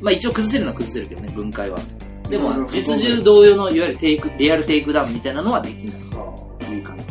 [0.00, 1.78] まあ一応崩せるのは崩せるけどね、分解は。
[2.28, 6.10] でも実銃同様の、いわゆるテイク、リアルテイクダウンみたいなのはできない
[6.58, 7.04] という感じ。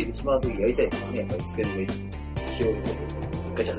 [0.00, 1.86] 家で暇な時やりたいですからね、やっぱり机の上に。
[2.58, 2.78] 広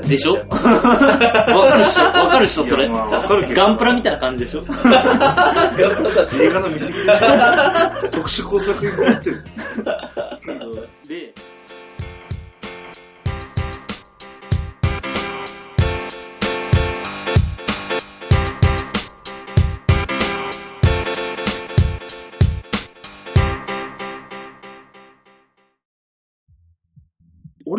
[0.09, 0.33] で しょ？
[0.33, 2.89] わかるっしょわかるっしょそれ。
[2.89, 4.61] まあガンプラみたいな感じでしょ？
[4.63, 6.43] ガンプラたち。
[6.43, 9.43] 映画の見過ぎでしょ 特殊工作員持ってる。
[11.07, 11.33] で、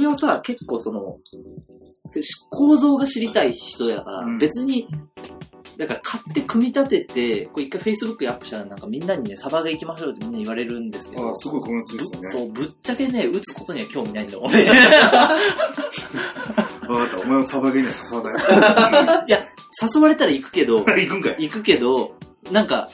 [0.00, 1.18] 俺はさ、結構その、
[2.48, 4.88] 構造が知りたい人だから、うん別に、
[5.78, 12.18] だから買って組み立てて、これ一回 Facebook にアップしたらなんかみんなにね、サバが行きましょうってみんな言われるんですけど、ああ、すごいこのつですね。
[12.22, 14.64] そう、ぶっちゃけね、打つことには興味ないんだよ、俺。
[14.64, 14.86] いわか
[17.04, 17.20] った。
[17.20, 18.22] お前はサバゲーには誘わ
[19.12, 19.24] ない。
[19.30, 19.46] や、
[19.94, 21.36] 誘われたら行くけど、 行くんかい。
[21.44, 22.14] 行くけど、
[22.50, 22.90] なんか、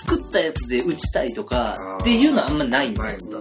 [0.00, 3.18] 作ったやつで打ちたいとかあー、っていうのはあんまないんだよ。
[3.18, 3.38] ないんだ。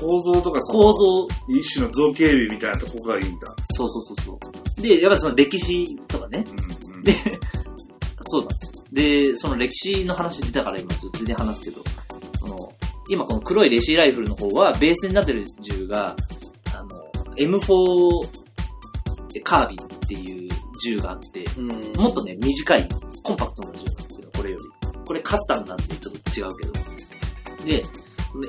[0.00, 3.54] 構造とか構造、一種の造形美みたいなとこがいいんだ。
[3.64, 4.40] そうそうそうそ
[4.78, 4.82] う。
[4.82, 7.12] で、やっぱりその歴史とかね、うんうんで、
[8.20, 8.82] そうなんですよ。
[8.92, 11.80] で、その歴史の話出たから今ちょっと全然話すけど、
[12.38, 12.72] その、
[13.08, 16.16] 今この黒いレシーライフルの方は、ベースになってる銃が、
[16.74, 16.88] あの、
[17.36, 17.66] M4
[19.42, 20.50] カービィっていう
[20.82, 21.68] 銃があって、うん。
[21.96, 22.88] もっとね、短い、
[23.22, 24.64] コンパクトな銃なんですけど、これより。
[25.06, 26.72] これカスタムなんでちょっと違うけど。
[27.64, 27.84] で、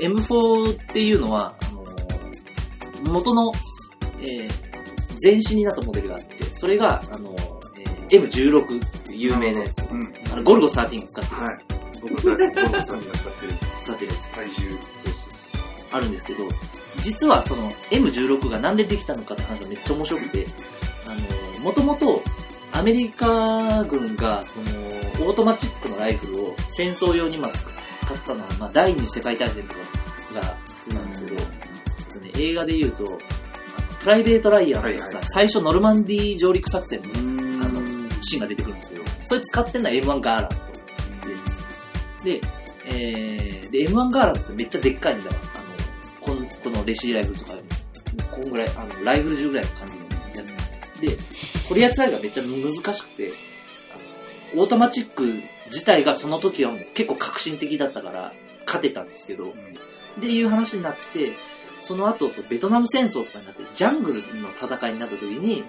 [0.01, 3.51] M4 っていうのは、あのー元の、
[4.19, 4.49] えー、
[5.23, 7.57] 前身になったモデルがあって、それが、あのー
[8.11, 9.81] えー M16 って有名なやつ。
[9.91, 10.13] うん。
[10.31, 11.57] あの、ゴルゴ13が使ってるやはい。
[12.01, 13.83] 僕ゴルフさんが使ってるつ。
[13.83, 14.31] 使ってるやつ。
[14.31, 14.97] 体重。
[15.91, 16.43] あるんですけど、
[17.01, 20.45] 実はその M16 がなんでできたのかって話がめっちゃ面白くて、
[21.05, 21.13] あ
[21.55, 22.21] の、もともと
[22.73, 24.65] アメリカ軍がその
[25.27, 27.69] オートマチックのライフルを戦争用にまあ使
[28.07, 29.79] 使ったのは、まあ、第二次世界大戦とか
[30.35, 30.41] が
[30.75, 33.19] 普通なんですけど、あとね、映画で言うと、
[33.99, 37.23] プライベート・ライアンとかさ、はいはい最初ノルマンディー上陸作戦のう
[37.59, 37.63] ん。
[37.63, 40.63] あのシーンが出てくるんですけど、それ使ってんのは M1 ガーランドって
[41.23, 41.67] 言うんです。
[42.23, 42.41] で、
[42.85, 45.35] えー、で、M1 ガーランドってめっちゃでっかいんだわ。
[45.55, 47.53] あの、この、このレシーライフルとか
[48.31, 50.01] こんぐらい、あの、ライフル銃ぐらいの感じの
[50.35, 50.55] やつ。
[51.01, 51.17] で、
[51.67, 53.33] 取り扱いがめっちゃ難しくて、
[54.55, 58.33] オートマチック自体がその時はもう結構革新的だったから、
[58.65, 61.33] 勝てたんですけど、っていう話になって、
[61.79, 65.63] その後、ベトナム戦争とかになって、ジャングルの戦いになった時に、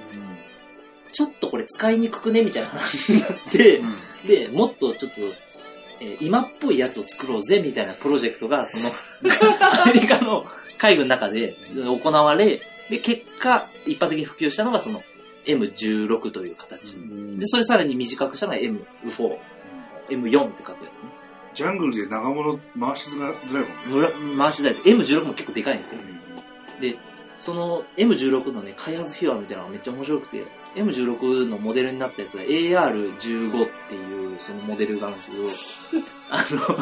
[1.12, 3.82] ちょっとこれ使いにくくねみたいな話になって、
[4.26, 5.20] で、もっとちょっと、
[6.00, 8.94] えー今っぽいやつを作ろうぜみたいなプロジェクトが、その、
[9.82, 10.46] アメリカの
[10.78, 15.02] 海軍の中で行われ、で、結果、一般的に普及したのがその
[15.44, 16.96] M16 という形。
[16.96, 17.38] うん。
[17.38, 19.38] で、それさらに短くしたのが M4、
[20.10, 21.02] M4 って書くやつね。
[21.54, 23.68] ジャングルで長物回しづらいもんね。
[23.88, 26.02] 村回し台と M16 も結構でかいんですけど、
[26.80, 26.98] で、
[27.40, 30.44] その M16 のね、開発秘話みたいなのがめっちゃ面白くて、
[30.76, 36.76] M16 のモデルになったやつが AR15 っていうそのモデルがあるんですけど、 あの、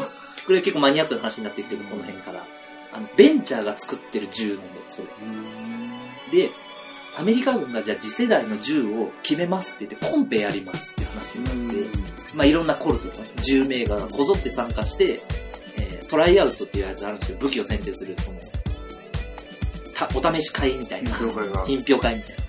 [0.46, 2.44] これ結構マニアックな話になってるけど、この辺から。
[2.92, 5.08] あの、ベンチャーが作ってる銃なんだよ、それ。
[6.30, 6.50] で、
[7.18, 11.86] アメリカ軍がじゃあ次世代の銃を決めますって言って、コンペやりますって話になって、
[12.34, 15.22] まあいろんなコルトとかね、10名がこぞって参加して、
[15.78, 18.38] えートライアウトっていうやつあるんですけど、武器を選定する、その、
[19.94, 21.10] たお試し会みたいな。
[21.14, 22.44] 品評会が品評会みたいな。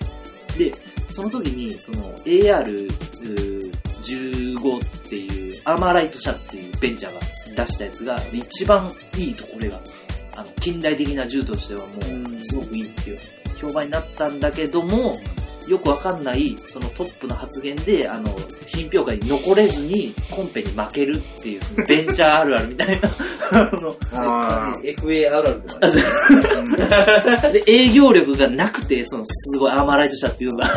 [0.57, 0.75] で、
[1.09, 7.19] その時に、その AR15 っていう、アーマーライト社っていうベンチャーが
[7.65, 9.81] 出したやつが、一番いいと、これが。
[10.35, 12.01] あの、近代的な銃としてはもう、
[12.43, 13.19] すごくいいっていう
[13.57, 15.17] 評判になったんだけども、
[15.67, 18.33] よくわかんない、そのトップの発言で、あの、
[18.65, 23.09] 品評会に残れずに、コンペに負けるっていう、そのベンチャーあるあるみたいな。
[23.51, 25.73] あのあ FA あるあると
[27.41, 27.51] か。
[27.51, 30.69] で、営業力がなくて、その、すごいアーマーライト社っていうのが、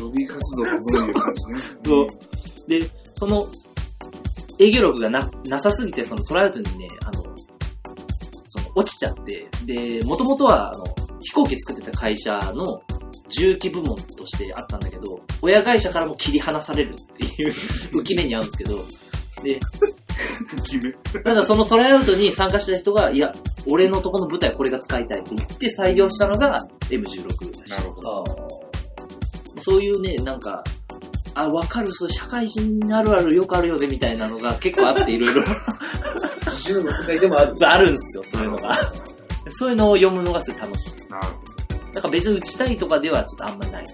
[0.00, 1.58] ロビー活動がどういう感じね。
[1.84, 2.06] そう
[2.68, 3.46] で、その、
[4.60, 7.22] 営業力がな、なさすぎて、そのトライアウトにね、あの、
[8.46, 10.84] その、落ちちゃって、で、もともとは、あの、
[11.28, 12.82] 飛行機作ってた会社の
[13.28, 17.52] 重機部門としてあったんだけど、親会社からも切り離されるっていう
[17.92, 18.76] 浮き目に遭うんですけど、
[19.42, 19.60] で。
[21.22, 23.34] ただそのトライアウトに参加した人が、いや、
[23.66, 28.24] 俺のとこの舞台これが使いたいって言って採用したのが M16 だしなるほど。
[28.24, 30.64] あそういうね、なんか、
[31.34, 36.56] あ、わかる、そう、社会人あるあるよくあるよね、みたいなのが結構あって、いろいろあ。
[36.64, 37.54] 銃の世界でもある。
[37.60, 38.70] あるんですよ、そういうのが。
[39.50, 41.10] そういうのを読むのがすごい楽しい。
[41.10, 41.48] なるほ
[41.94, 43.86] だから別に打ちたいとかではちょっとあんまりない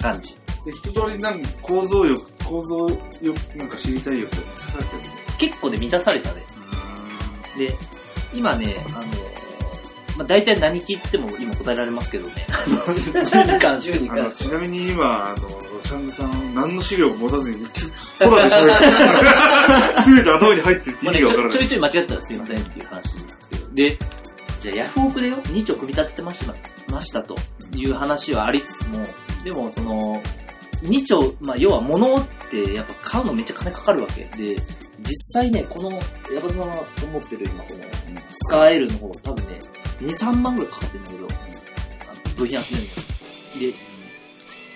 [0.00, 0.36] 感じ。
[0.64, 0.64] ど。
[0.64, 2.86] で、一通りなんか構造欲、構造
[3.22, 5.02] 欲、なんか知りたい欲が満たされてる
[5.38, 6.42] 結構で満たされたね。
[7.56, 7.74] うで、
[8.34, 9.04] 今ね、あの、
[10.18, 12.46] まあ、大体何切っても今答えられますけどね。
[12.50, 15.48] 12巻、銃に関してちなみに今、あの、
[15.82, 17.64] チャングさん、何の資料も持たずに、
[18.18, 20.04] 空で喋ってる。
[20.04, 21.56] すべて頭に入ってるって意味がわからない。
[21.56, 23.74] ょちょいちょい間違ってたらすいませんっていう話なんですけど。
[23.74, 23.98] で、
[24.60, 26.54] じゃあヤフオクでよ、2丁組み立ててました
[26.92, 27.34] ましたと
[27.74, 29.06] いう話はありつつも、
[29.42, 30.22] でもその、
[30.82, 34.56] 2丁、まあ要は物ってやっぱ買うのめっちゃ金かかるわけで、
[35.00, 37.80] 実際ね、この、ヤバさんが思ってる今この、
[38.28, 39.58] スカー L の方、多分ね、
[40.00, 41.28] 2、3万ぐらいかかってるんだけど、
[42.36, 43.72] 部品集めるのに。
[43.72, 43.78] で、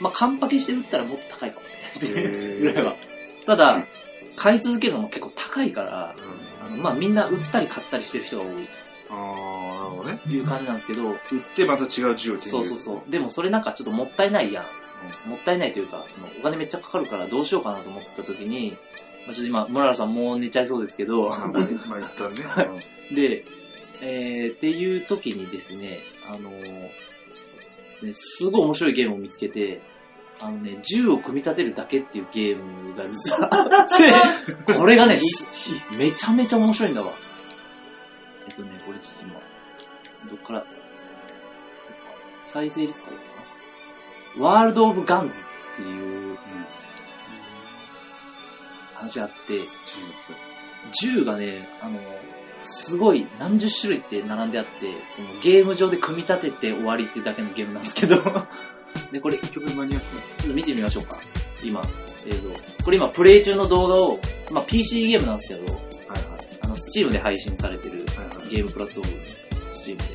[0.00, 2.58] まあカンパケして売ったらもっと高いかもね。
[2.60, 2.96] ぐらいは。
[3.44, 3.84] ただ、
[4.36, 8.68] 買い続けるのも結構高いから、うんあの、まあ、みんな売ったり買ったりしてる人が多い
[9.14, 10.18] あー、なるほどね。
[10.24, 11.16] という感じなんですけど、売っ
[11.54, 12.40] てまた違う銃を手に入れる。
[12.42, 13.10] そうそうそう。
[13.10, 14.64] でもそれなんかちょっともったいないやん。
[15.28, 18.76] もったいないというか、そのお金めっちゃかかるからどうしようかなと思った時に、
[19.26, 21.48] まあ、ちょっと今、村原さんもう寝ちゃいそうですけど、まあ、まあ、
[21.88, 22.44] まあ、一旦ね。
[23.14, 23.44] で、
[24.00, 25.98] えー、っていう時にですね、
[26.28, 26.92] あのね
[28.12, 29.80] すごい面白いゲームを見つけて、
[30.40, 35.20] あのね、銃を組み立てるだけっていうゲームが実はあって、 これがね、
[35.96, 37.12] めちゃめちゃ面白いんだわ。
[40.44, 40.64] から、
[42.44, 43.10] 再生リスト？
[43.10, 43.16] か
[44.38, 46.38] なワールド・オブ・ガンズっていう
[48.94, 49.34] 話があって、
[51.00, 51.98] 銃がね、あの、
[52.62, 54.70] すごい何十種類って並んであって、
[55.08, 58.16] そのゲーム上で組み立てて終わりっていうだけのゲームなんですけど、
[59.12, 60.22] で、これ、ちょ結局マニアックな。
[60.22, 61.18] っと見てみましょうか。
[61.62, 61.82] 今、
[62.26, 62.84] 映像。
[62.84, 65.74] これ今、プレイ中の動画を、まあ、PC ゲームなんですけど、はい
[66.12, 66.58] はい。
[66.62, 68.04] あの、スチームで配信されてる。
[68.50, 70.13] ゲームプラットフォーム、スチームで。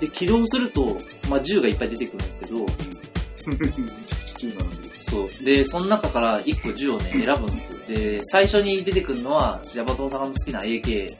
[0.00, 4.90] で、起動すると、まあ、銃がいっぱい出てくるんですけど、めちゃくちゃ銃並んでる。
[4.96, 5.44] そう。
[5.44, 7.78] で、その中から1個銃をね、選ぶんですよ。
[7.86, 11.16] で、最初に出てくるのは、ジャバトンさんの好きな AK47 ね。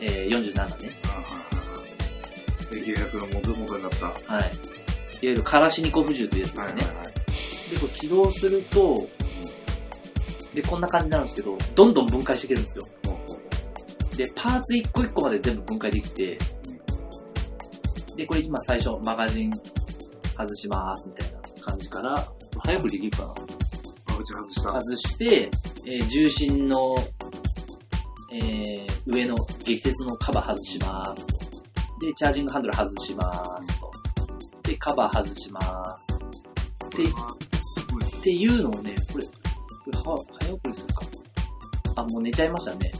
[0.00, 0.82] あはいはい
[2.70, 2.82] はい。
[2.82, 4.06] AK100 の元元になった。
[4.06, 4.42] はいはい。
[4.44, 4.50] いわ
[5.20, 6.64] ゆるカラシニコフ銃というやつですね。
[6.64, 7.70] はいはい。
[7.70, 9.08] で、これ起動すると、
[10.54, 12.88] で、こんな感じになるんですけど、どんどん分解していけるんですよ。
[14.16, 16.38] で、パーツ一個一個まで全部分解できて、
[18.18, 19.52] で、これ今最初、マガジン
[20.36, 22.26] 外しますみたいな感じから、
[22.64, 23.34] 早くできるかなう
[24.08, 24.72] あ、口外した。
[24.72, 25.50] 外して、
[25.86, 26.96] えー重心の、
[28.32, 31.38] えー上の激鉄のカバー外しますと。
[32.04, 33.90] で、チャージングハンドル外しますと。
[34.64, 36.18] で、カバー外します。
[36.18, 38.04] これはすごい。
[38.04, 39.30] っていうのをね、これ、こ
[39.92, 41.02] れは、早送りするか。
[41.94, 42.90] あ、もう寝ちゃいましたね。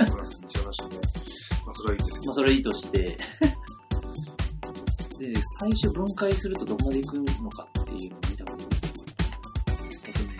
[0.00, 0.40] 思います。
[0.56, 0.96] 違いましたね。
[1.66, 3.18] まあ、それはいいですけまあ、それはいいとして。
[5.18, 8.64] で、最初分解するとどこまで行くのかっていうのを見たこと
[10.06, 10.36] えっとね、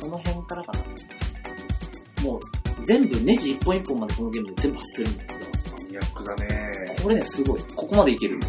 [0.00, 2.24] この辺からかな。
[2.24, 2.40] もう、
[2.84, 5.40] 全部ネジ一本一本までこのゲームで全部外せるんだけど。
[5.76, 6.94] マニアックだね。
[6.96, 7.60] ど、これね、すごい。
[7.76, 8.40] ここまでいける。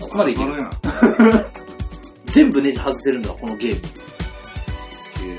[0.00, 0.52] ここまでいける。
[2.26, 3.86] 全部ネジ外せるんだ、このゲーム。
[3.86, 5.38] すげえ。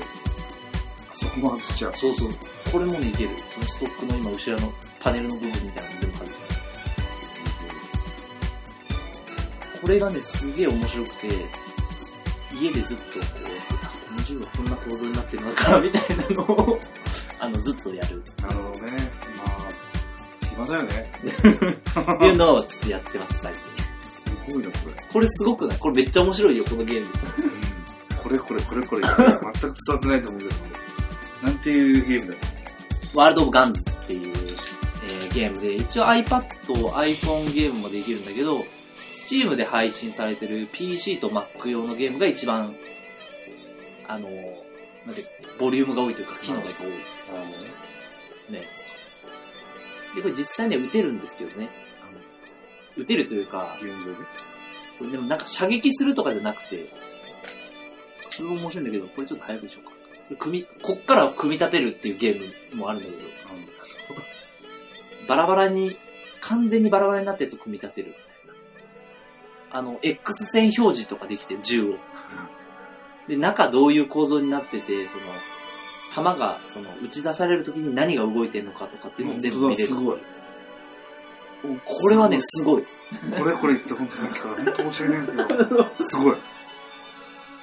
[1.10, 1.92] あそこも外しちゃう。
[1.92, 2.30] そうそう。
[2.72, 3.30] これもね、いける。
[3.50, 6.03] そのストックの今、後ろのパネルの部分みたいなの
[9.84, 11.28] それがね、すげえ面白くて、
[12.58, 13.20] 家でずっとこう、
[13.82, 16.80] あ、この銃はこんな構造になってるのか、みたいなのを、
[17.38, 18.22] あの、ずっとやる。
[18.40, 18.92] なるほどね。
[19.36, 21.12] まあ、暇だよね。
[21.18, 23.62] っていうのをちょっとやってます、最近。
[24.00, 25.04] すごいな、これ。
[25.12, 25.78] これすごくない？
[25.78, 27.06] これめっちゃ面白いよ、このゲーム。
[27.06, 28.16] うん。
[28.16, 29.02] これこれこれこれ。
[29.02, 29.36] 全く伝
[29.88, 30.50] わってないと思うけど。
[31.42, 32.38] なんていうゲームだよ。
[33.12, 34.32] ワールド・オブ・ガンズっていう、
[35.04, 38.64] えーゲームで、一応 iPad、iPhone ゲームもできるんだけど、
[39.24, 42.74] Steam で配信されてる PC と Mac 用のゲームが一番、
[44.06, 44.28] あの、
[45.06, 45.24] なんて、
[45.58, 46.72] ボリュームが多いというか、機能が多い
[48.52, 48.62] ね。
[50.14, 51.68] で、これ実際には撃てるんですけどね。
[52.02, 54.18] あの撃てるというか、ゲーム上で？
[54.98, 56.90] そう、でもなんか射撃するとかじゃなくて、
[58.28, 59.92] それも面白いんだけど、これちょっと早くでしょうか。
[60.38, 63.18] 組み、こっから組み立てるっていうゲームもあるんだけど、
[65.26, 65.96] バラバラに、
[66.40, 68.14] 完全にバラバラになったやつを組み立てる。
[69.74, 71.96] あの、X 線表示とかできて、銃を。
[73.26, 75.22] で、中どういう構造になってて、その、
[76.14, 79.88] 弾が、その、打ち出されるときに何が動いてるのかとかっていうのを全部見れる。
[79.88, 80.18] すごい。
[81.84, 82.84] これはね、すごい。
[83.36, 86.36] これこれ言って本当さっきから本当申し訳ないんだけど、 すごい。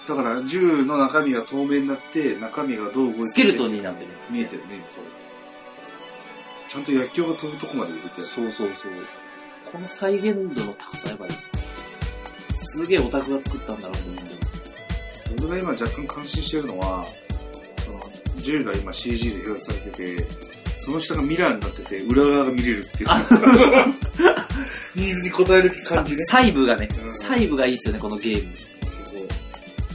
[0.08, 5.04] だから銃の中身が透明になって、中身がどう動いてるスケルトンになってるんです見えてるね、そう。
[6.68, 8.92] ちゃんと薬莢が飛ぶとこまで入れてそうそうそう。
[9.72, 11.30] この再現度の高さやばい。
[12.62, 15.50] すげえオタクが作ったんだろうと思う。
[15.50, 17.06] 俺が今若干感心してるのは、
[17.86, 18.00] その
[18.38, 20.28] 銃が今 CG で表示されてて、
[20.78, 23.10] その下がミラーになってて、裏側が見れるっていう。
[24.96, 26.26] ニーズに応える感じね。
[26.26, 28.58] 細部がねうん、細部がいいっすよね、このゲーム。
[28.58, 29.28] すごい。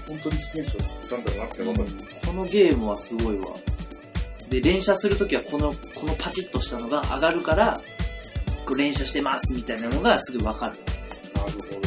[0.09, 1.88] 本当にスケートを作ったんだなってわかる。
[2.26, 3.48] このゲームはすごいわ。
[4.48, 7.81] で、連射するときはこの、このパチッとしたのが上がるから、
[8.64, 10.72] こう連射してますみたいなのがすぐわかる
[11.35, 11.86] なるほど。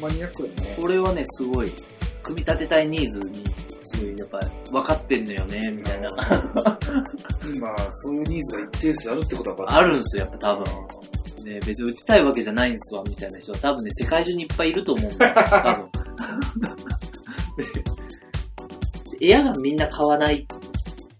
[0.00, 0.76] マニアックだね。
[0.80, 1.70] これはね、すごい、
[2.22, 3.44] 組み立てたいニーズに、
[3.82, 6.08] すごい、やっぱ、分かってんのよね、みたいな。
[7.54, 10.64] 今、そういうニーズが一定数あるってことは分かあるんですよ、やっぱ多分。
[11.44, 15.90] ね、別に打ちたいわけじゃないんすわ、みたいな人は多分ね、世界中にいっぱいいると思うんだよ、 多分。
[19.18, 20.46] でエアガンみんな買わない、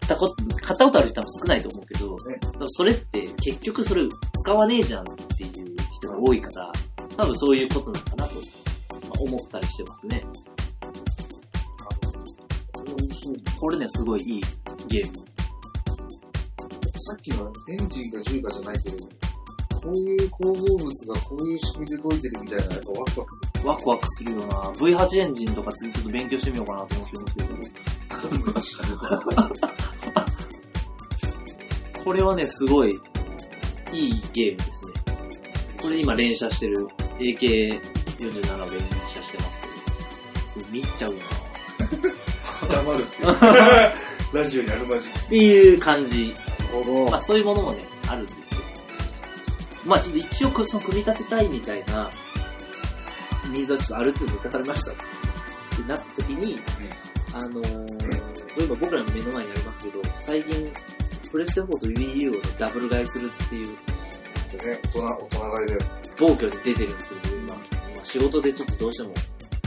[0.07, 4.03] たこと、買ったことある人は少ないと思うけど、ねそれって結局それ
[4.43, 5.05] 使わねえじゃんっ
[5.37, 6.73] ていう人が多いから、
[7.17, 8.60] 多分そういうことなのかなと、まあ
[9.23, 10.25] 思ったりしてますね。
[13.61, 14.43] これね、すごいいい
[14.89, 15.19] ゲーム。
[17.03, 18.97] さっきのエンジンか銃かじゃないけど、
[19.83, 23.69] こういう構造物がこういう仕組みで動いてるみたいな、やっぱワクワクする。
[23.69, 24.47] ワクワクするよな。
[24.73, 27.27] V8 エンジンとか次ちょっと勉強してみようかなと思ってま
[28.63, 28.91] すけど。
[32.05, 32.99] これはね、すごい
[33.93, 34.93] いいゲームですね。
[35.83, 38.69] これ今連射してる AK 47
[39.07, 39.63] 記射してます
[40.55, 41.19] けど、見っちゃうよ
[42.71, 43.29] 黙るっていう
[44.37, 46.29] ラジオにあるまじっていう感じ。
[46.29, 48.61] なるほどまあそういうものもね、あるんですよ。
[49.85, 52.11] まあちょっと一応その組み立てたいみたいな、
[53.51, 56.61] ニーズはちょっとある程度満たされましたってなった時に、
[57.35, 60.73] あのー、例えば僕らの目の前にありますけど、最近、
[61.31, 63.69] プレステ4と Wii U を、ね、ダブル買いするっていう。
[63.69, 63.75] ね、
[64.85, 65.79] 大人、大人買いで。
[66.19, 67.40] 暴挙に出てるんですけど、
[68.01, 69.15] まあ、仕事でちょっとどうしても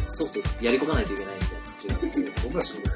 [0.07, 2.89] ソフトやり込まないといけないみたいな感じがどんな仕事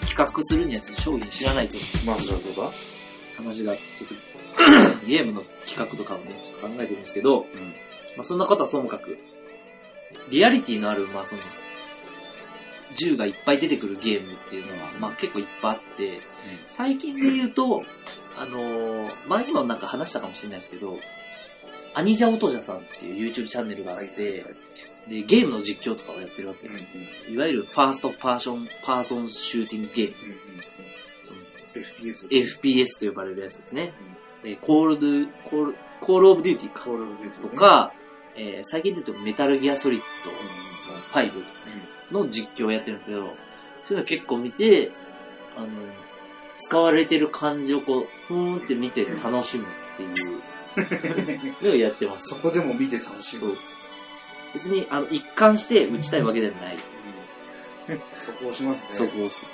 [0.00, 2.70] 企画するにはちょっと商品知らないとまあ、そういうことだ。
[3.36, 7.46] 話があって、ちょっとゲームの企画とかをね、ちょっと考えてるんですけど、
[8.16, 9.18] まあそんなことはともかく、
[10.30, 11.42] リアリティのある、まあその、
[12.96, 16.20] 銃がいっぱい出てくるゲームっていうのは、まあ結構いっぱいあって、
[16.66, 17.82] 最近で言うと、
[18.38, 20.98] あのー前にもなんか話したかもしれないですけど、
[21.94, 24.44] アニジャオトジャさんっていう YouTube チャンネルがあって、
[25.08, 26.74] で、ゲームの実況とかをやってるわけうん。
[26.74, 26.80] うん。
[27.28, 27.34] うん。
[27.34, 30.14] いわゆるファーストパーション、パーソンシューティングゲーム。
[31.22, 31.40] その
[31.74, 32.28] FPS。
[32.28, 33.92] FPS と呼ばれるやつですね。
[34.42, 37.92] でコールド、コール、コールオブデューティーかコールオブデューティーねと、か、
[38.36, 40.30] えー最近で言うとメタルギアソリッド
[41.18, 41.32] 5
[42.12, 43.26] の実況をやってるんですけど、そ
[43.90, 44.90] ういうの結構見て、
[45.56, 45.66] あの、
[46.58, 50.40] 使われてる感じをこう、ふーんって見て楽しむっていうの
[51.62, 52.28] をやってます。
[52.28, 53.56] そこでも見て楽しむ。
[54.54, 56.76] 別に、あの、一貫して打ちたいわけではない。
[58.16, 58.86] そこ押しますね。
[58.90, 59.46] そこを押す。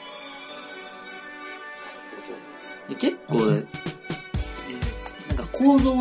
[2.88, 3.66] で結構、なん
[5.36, 5.94] か構造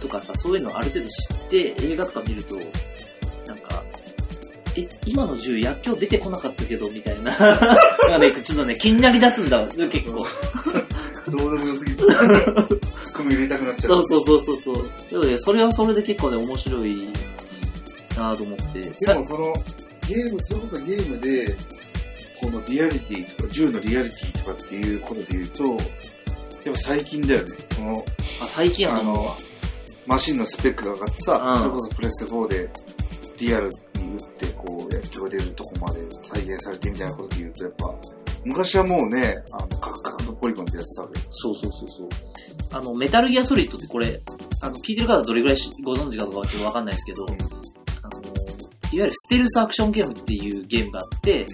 [0.00, 2.56] とかさ、そういうのをある程度知って映画とか見ると、
[4.80, 7.30] え、今の銃薬莢出てこなかったけど、みたいな。
[7.38, 10.26] なんかね、ちょっとね、気になり出すんだわ、結構。
[11.30, 12.02] どうでもよすぎて。
[12.02, 13.90] ツッコミ入れたくなっちゃう。
[13.90, 14.90] そうそうそうそうそう。
[15.10, 17.08] でもね、それはそれで結構ね、面白い
[18.16, 18.80] なと思って。
[18.80, 19.54] でさもその、
[20.08, 21.56] ゲーム、それこそゲームで、
[22.40, 25.64] このリアリティとか、銃のリアリティとかっていうことで言うと、
[26.64, 27.56] やっぱ最近だよね。
[27.76, 28.04] この、
[28.40, 29.36] あ最近やと思うわ。
[30.08, 32.70] マシンのスペックが上がってさ、うんそれこそプレステ4で
[33.38, 33.70] リアル
[34.18, 37.94] って、こう、野球が出るとこまで再現されてみたいなことで言うと、やっぱ、
[38.44, 41.26] 昔はもうね、あの、カクカクのポリゴンってやってたわけよ。
[41.30, 42.08] そうそうそうそう。
[42.72, 44.20] あの、メタルギアソリッドってこれ、
[44.60, 47.38] あの、聞いてる方はどれぐらいしご存知かとかはちょっとわかんないですけど、うんあの、
[48.20, 51.46] いわゆるステルスアクションゲームっていうゲームがあって、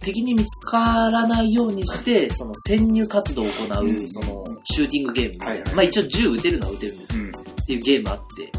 [0.00, 0.80] 敵に見つか
[1.10, 5.44] らないようにして、その潜入活動を行う、うんその、シューティングゲーム。
[5.44, 7.28] はいはいまあ一応銃撃てるのは撃てるんですようん。
[7.30, 8.52] っていうゲームあって、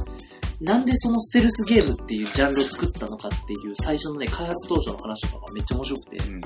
[0.62, 6.41] なんでそのステルスゲームっていうジャンルを作ったのかっていう最初のね、開発当初の話とかがめっちゃ面白くて、うん。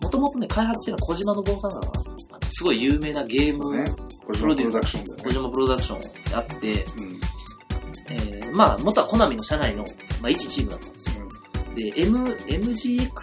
[0.00, 3.90] もともとね、開発してるのは小島の坊さんだから、あのすごい有名なゲーム、ね。
[4.26, 5.24] プロダクションだよね。
[5.24, 7.20] 小島プロダクションあって、うん。
[8.10, 9.84] えー、まあ、元はコナミの社内の、
[10.20, 11.28] まあ、一チームだったんですよ。
[11.74, 13.22] で、M、MGX か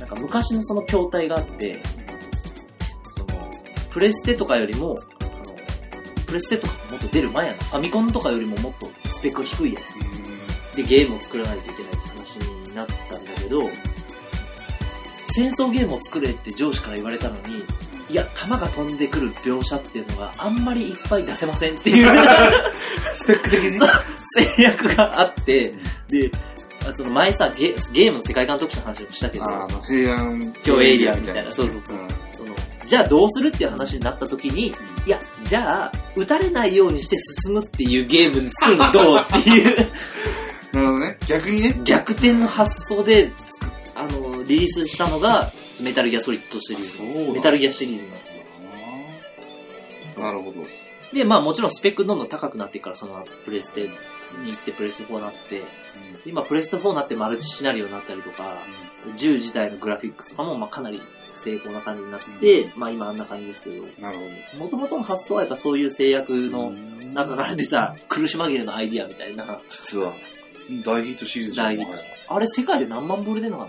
[0.00, 1.82] なんか昔のその筐体があって、
[3.10, 3.50] その、
[3.90, 4.96] プレステとかよりも、
[6.26, 7.58] プレステとかもっと出る前やな。
[7.58, 10.76] ファミコンとかよりももっとスペックが低いやつ。
[10.76, 13.70] で、ゲームを作らないといけないって話になったんだけど、
[15.24, 17.64] 戦争ゲームを作れって上司から言われたのに、
[18.08, 22.08] いや、弾が飛んでくる描写っていうのがあんまりいっぱい出せませんっていう
[23.16, 23.80] スペック的に。
[24.36, 25.74] 制約があって、
[26.08, 26.30] で、
[26.88, 31.52] あその前さゲ、ゲームの世界観特集の話もしたけど、あの、平安今日エイリアンみたいな。
[31.52, 31.96] そうそうそう。
[32.36, 32.54] その
[32.86, 34.68] じゃあどうするっていう話になった時に、
[35.06, 39.76] いや、じゃあ、撃たれないようにして進むっていうゲームに作るのどうっていう
[40.72, 41.18] なるほどね。
[41.26, 41.80] 逆にね。
[41.84, 43.30] 逆転の発想で
[43.96, 48.42] あの、リリースしたのが、メタルギアソリッドシリーズメタルギアシリーズなんですよ。
[50.22, 50.66] なるほど。
[51.14, 53.88] で、まあもちろんスペックどんどん高くなっていくから、その後プレステ
[54.44, 55.62] に行ってプレステ4になって、
[56.26, 58.52] 今プレステ4になってマルチシナリオになったりとか、
[59.16, 61.00] 銃自体のグラフィックスとかもまあかなり
[61.36, 64.18] 成功な感じになって、まあ今あんな感じですけど、なる
[64.54, 66.70] ほもともとの発想はやっぱそういう制約ど。
[66.70, 66.72] の
[67.14, 70.12] 中から出た苦し紛れのアイディアみたいな、実は、
[70.84, 73.68] 大ヒットシリーズじゃん大ヒットあれ世界で何万部売れてんのか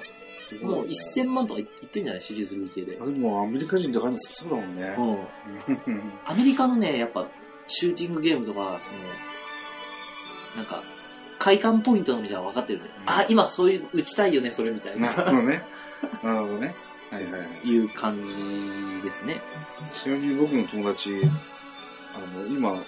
[0.62, 2.22] なもう1000万とかいってんじゃない？
[2.22, 2.98] シリーズ累計で。
[3.00, 5.02] あでもアメリカ人とかきそうだもんねう。
[5.92, 6.12] ん。
[6.26, 7.28] アメリカのね、やっぱ、
[7.68, 9.00] シューティングゲームとか、その、
[10.58, 10.82] なんか、
[11.40, 12.86] 快感ポイントのみたいなの分かってるね。
[13.02, 15.62] うんあ、今そういう、打ちたいよね、それみたいなるほな、どね。
[16.24, 16.76] なるほどね。
[17.12, 17.68] はいはいはい。
[17.68, 19.42] いう感じですね。
[19.92, 21.12] ちなみに僕の友達、
[22.16, 22.82] あの、今もう、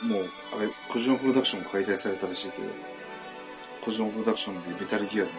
[0.57, 2.67] あれ、小島プロダクション解体されたらしいけど、
[3.81, 5.29] 小島プロダクションでメタルギアの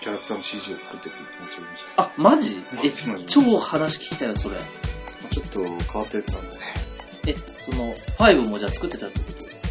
[0.00, 2.02] キャラクターの CG を作ってるって友達がいました。
[2.02, 2.56] あ、マジ？
[2.56, 4.56] えマジマジ、超話聞きたいよ、それ。
[4.56, 4.62] ま
[5.30, 5.68] あちょっと変
[6.02, 6.62] わったやつなんでね。
[7.28, 9.24] え、その、5もじゃあ作ってたってこ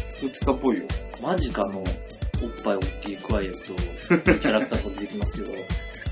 [0.08, 0.84] 作ってたっぽいよ。
[1.16, 1.86] とマジかの、おっ
[2.64, 3.74] ぱい大きいクワイエット、
[4.40, 5.54] キャラクターが出てきますけど。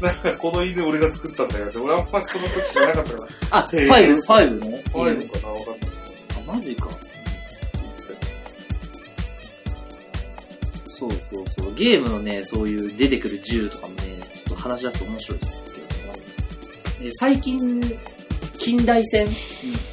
[0.00, 3.28] なんかこの犬俺が作ったんだよって、俺あんまその時知らなかったから。
[3.50, 4.92] あ、へー 5?5 5の？
[4.92, 5.48] 怖いのかな？
[5.48, 5.90] わかんない。
[6.48, 6.88] あ、マジか。
[10.88, 11.74] そうそうそう。
[11.74, 14.02] ゲームのね、そういう出てくる銃とかもね、
[14.34, 17.82] ちょっと話し出すと面白いですけど、え最近、
[18.58, 19.26] 近代戦、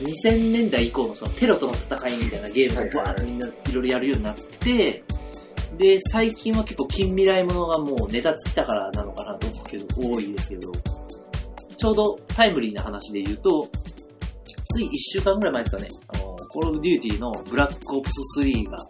[0.01, 5.03] 2000年代以降のそのテロとの戦いみたいなゲームをバーッとみんないろいろやるようになって、
[5.77, 9.36] で、最近は結構近未来ものがもうネタ尽きたからなのかな
[9.77, 10.71] けど、多いですけど、
[11.77, 13.69] ちょうどタイムリーな話で言うと、
[14.73, 18.87] つい1週間ぐらい前ですかね、あの、コールオブデューティーのブラックオプス3が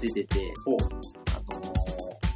[0.00, 0.76] 出てて、お。
[0.76, 1.80] あのー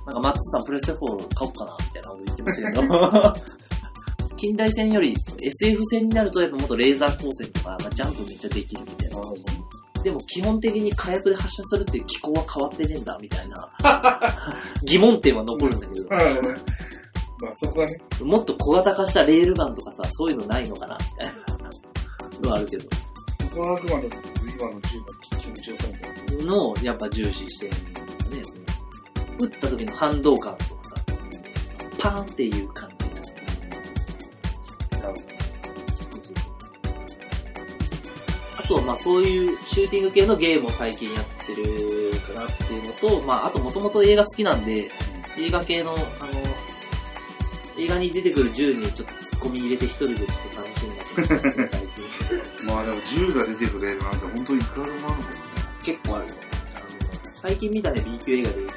[0.06, 9.16] なんかマッツさんプレステ4買おうかなみたいなこと言ってますけど、 近代戦より SF 戦になるとやっぱもっとレーザー光線とか、まあ、ジャンプめっちゃできるみたいな。
[10.02, 13.70] でも基本的に火薬で発射するっていう機構は変わってねえんだみたいな。
[14.84, 16.08] 疑問点は残るんだけど。
[17.40, 21.32] まあそこはね、もっと小型化したレールガンとかさ、そういうのないのかなみたいな
[22.40, 22.88] のはあるけど。
[23.50, 25.04] そこはあくまでも今の銃の
[25.38, 26.46] 気持ちよさみたいな。
[26.46, 28.06] のをやっぱ重視してるんだね。
[28.46, 28.64] その
[29.38, 30.94] 撃った時の反動感とかさ、
[31.98, 33.04] パーンっていう感じ。
[35.00, 35.14] なる
[38.56, 44.90] あとはまあそういうシューティング系のゲームを最近やってるかなっていうのと、まああともともと映画好きなんで、
[45.38, 45.98] 映画系の、あの、
[47.76, 52.66] 映画に出てくる銃にちょっと突っ込み入れて一人でちょっと楽しんだりしてますね、最近。
[52.66, 55.26] まあでも銃が出てくる映画なんて本当にいくらでもあるもんね。
[55.82, 56.34] 結構あるよ。
[56.74, 58.74] あの最近見たね、B 級映画で言うと、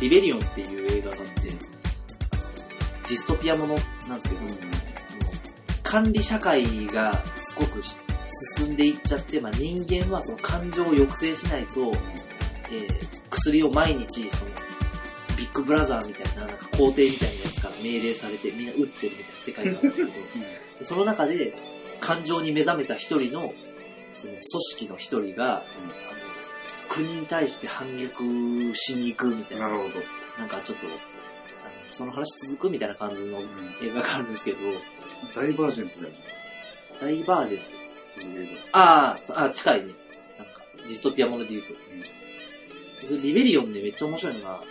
[0.00, 4.56] リベリオンっていう映画があって、ディストピアものなんですけど、あの
[5.82, 7.96] 管理社会がすごくし
[8.58, 11.92] 進んでいっちゃって、まあ、人間はその感情を抑制しないと、
[12.70, 13.16] えー
[13.46, 14.65] 薬を毎日そのビ
[15.56, 20.10] ッグブラザーみたいななんか皇帝みたいなやつから命令されてみんな撃ってるみたいな世界なんだけど
[20.82, 21.54] その中で
[22.00, 23.52] 感情に目覚めた一人の
[24.16, 25.62] その組織の一人が、あの
[26.88, 28.22] 国に対して反逆
[28.74, 30.00] しに行くみたいななるほど。
[30.38, 30.86] なんかちょっと、
[31.90, 33.40] その話続くみたいな感じの
[33.82, 34.58] 映画があるんですけど、
[35.34, 36.18] ダイバージェントだよね。
[37.00, 38.68] ダイバージェント。
[38.72, 39.92] ああ、あ近いね。
[40.38, 41.74] なんか、ディストピアもので言うと。
[43.06, 44.62] それリベリオンでめっちゃ面白いのが、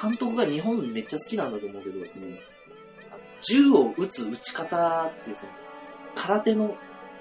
[0.00, 2.36] 監督が日本めっちゃ好きなんだと思うけど、あの
[3.42, 5.52] 銃を撃つ撃ち方っていうその、
[6.14, 6.76] 空手の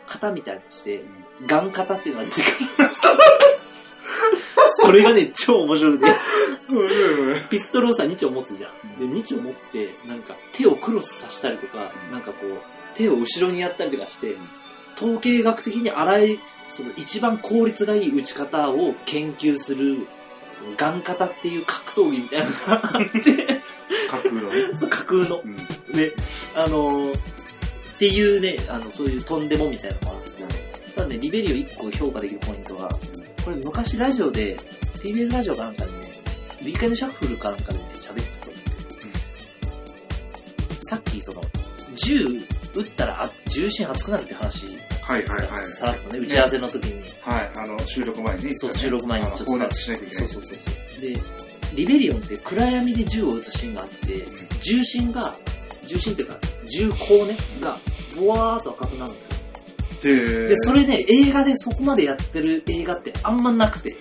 [0.07, 1.03] 型みたいにして、
[1.45, 3.01] ガン型っていうのが出てくるんです
[4.81, 5.99] それがね、超面白い。
[7.49, 8.99] ピストルをさ、2丁持つじゃん。
[8.99, 12.59] で、2丁持って、なんか手をクロスさせたりとか、なんかこう、
[12.95, 14.35] 手を後ろにやったりとかして、
[14.95, 20.07] 統計学的に荒い、その一番効率がいい打ち方を研究する、
[20.51, 23.61] そのガン型っていう格闘技みたいなのがあって、
[24.09, 24.89] 架空のね。
[24.89, 25.41] 架空の。
[25.43, 25.55] うん。
[25.95, 26.13] で、
[26.55, 27.39] あのー
[27.99, 32.89] っていうね、あの、そういうとんでもみたいなのもあるんですただね、リベリオ1個評価できるポイントは、
[33.43, 34.55] これ昔ラジオで、
[35.03, 35.97] TBS ラジオかなんかでね、
[36.61, 38.59] ウィークエンドシャッフルかなんかでね、喋ってたと思
[40.79, 41.41] うさっきその、
[41.95, 42.25] 銃
[42.73, 44.77] 撃ったらあ重心熱くなるって話、
[45.09, 45.71] はいはいはい。
[45.71, 48.55] さらっとね、打ち合わせの時に、はい、あの、収録前にね。
[48.55, 50.27] そう、収録前にちょっと放熱しなきゃいけない。
[50.29, 50.57] そうそうそう
[50.91, 51.01] そう。
[51.01, 51.19] で、
[51.73, 54.23] リベリオンって暗闇で銃を撃つシーンがあって、
[54.61, 55.35] 重心が、
[55.83, 56.37] 重心っていうか、
[56.67, 57.79] 銃口ね、が、
[58.15, 59.39] ボワーっと赤くなるんですよ。
[60.47, 63.97] で、それね、映画でそこまでやってる映画ってあんまなくて、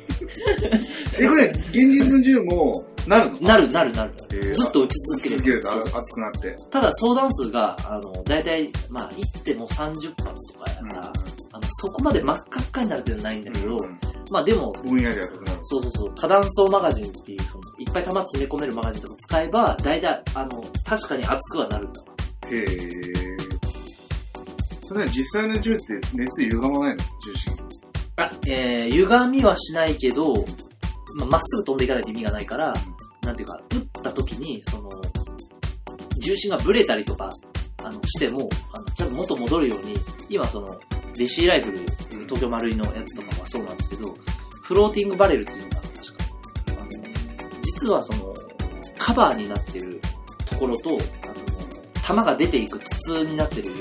[1.18, 3.40] え、これ、現実の銃も、なるの？
[3.40, 4.12] なるなるなる。
[4.30, 5.36] へーずっと撃ち続ける。
[5.36, 6.56] 続けるとそうそう熱くなって。
[6.70, 11.12] ただ相談数が、あの、だいたい、まあ、行っても30発とかやから、
[11.52, 13.98] あの、そこまで真っ赤っかになるっていうのはないんだけど、うん
[14.30, 15.58] まあでも、ぼんやり赤くなる。
[15.62, 22.02] そうそうそう、多弾層マガジンっていう、その、いっぱい弾詰め込めるマガジンとか使えば、だいたい、あの、確かに熱くはなるんだ。
[22.50, 23.38] へー。
[24.86, 27.02] それは実際の銃って熱歪まないの？
[27.24, 27.56] 重心。
[28.16, 30.34] あ、えー、歪みはしないけど、
[31.16, 32.74] まあ、まっすぐ飛んでいかないと意味がないから、
[33.28, 34.90] なんていうか、撃った時に、その、
[36.18, 37.28] 重心がブレたりとか、
[37.84, 39.94] あの、しても、あの、ちゃんと元戻るように、
[40.30, 40.80] 今その、
[41.14, 41.78] レシーライフル、
[42.24, 44.16] 東京丸いのやつとかはそうなんですけど、
[44.62, 46.24] フローティングバレルっていうのが、確か。
[46.80, 48.34] あの、実はその、
[48.96, 50.00] カバーになってる
[50.46, 50.98] ところと、あの、
[52.02, 53.80] 弾が出ていく筒になってるよう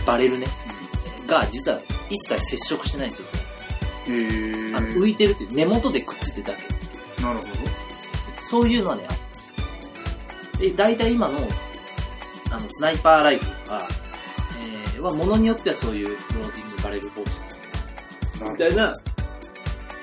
[0.00, 0.48] なバレルね、
[1.28, 3.26] が、実は一切接触してないんですよ。
[4.08, 4.76] へー。
[4.76, 7.22] あの浮いてるっていう根元でくっついてるだけ。
[7.22, 7.59] なるほ
[8.42, 9.56] そういうのはね、あったんですよ。
[10.58, 11.38] で、大体今の、
[12.50, 13.88] あの、スナイパーライフルとか、
[14.62, 17.42] えー、は、ものによってはそういうフローティングバレル方式
[18.40, 18.46] ど。
[18.46, 18.96] なみたいな、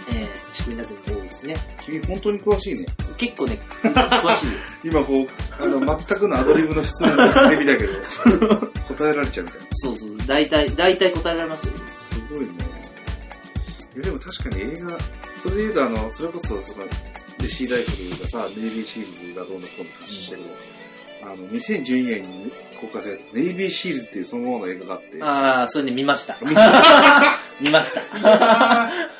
[0.10, 1.56] えー、仕組みになってるのが多いですね。
[1.84, 2.86] 君本当に詳しいね。
[3.18, 4.52] 結構ね、詳しいよ。
[4.84, 9.68] 今こう、あの、全くのアドリブの質問をしてみたけど、 答えられちゃうみたいな。
[9.72, 11.74] そうそう、大体、大体答えられますよ。
[11.76, 12.48] すごいね。
[13.96, 14.98] いやでも確かに映画、
[15.42, 16.86] それで言うとあの、それこそその、
[17.40, 20.42] レシーライフルがさ、ネイビーシールズがどうのこうの話してる、
[21.24, 26.38] あの、2012年に公開されたネイビーシールズっていうそのものの映画があって、あー、それね、 見ました。
[27.60, 28.02] 見ました。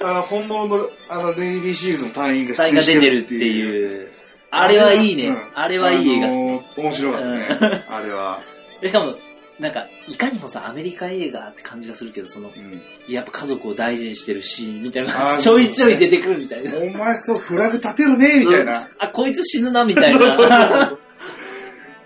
[0.02, 3.38] あの、本物の、あの、ネイビーシールズの隊員が出てるってう。
[3.40, 4.08] いう。
[4.50, 5.28] あれはいいね。
[5.28, 6.40] うんあれはいい映画あです。
[6.40, 7.84] のー面白かったね。
[7.90, 8.42] あれは。
[8.84, 9.16] しかも、
[9.60, 12.82] なんか、いかにもさ、アメリカ映画って感じがするけど、その、うん。
[13.12, 16.78] やっぱ家族を大事にしてるシーンみたいなちょいちょい出てくるみたいな。
[16.78, 18.88] お前そう、フラグ立てるね、みたいな。
[19.00, 20.98] あ、こいつ死ぬな、みたいな。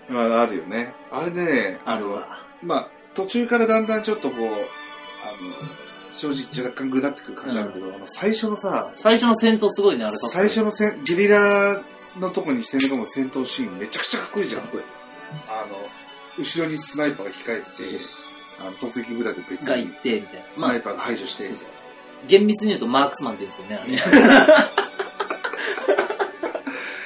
[0.08, 0.94] まあ、あるよね。
[1.10, 2.22] あれでね、あの、
[2.62, 4.62] まあ、途中からだんだんちょっとこう、あの、
[6.16, 11.82] 正直若干ぐだってくる感じあるけど、あの、最初のさ、最初の戦闘すごいね、あれかっこいい最初のせんゲリラ
[12.18, 14.62] のとこに攻め込む戦闘シーンめちゃくちゃかっこいいじゃん。
[14.62, 14.72] あの、
[16.38, 17.66] 後ろにスナイパーが控えて、
[18.60, 20.46] あの、投石部隊で別にが行って、みたいな。
[20.56, 21.66] まあスナイ、パーが排除して、そうそう
[22.26, 24.22] 厳密に言うとマークスマンって言うんですけどね、あれ。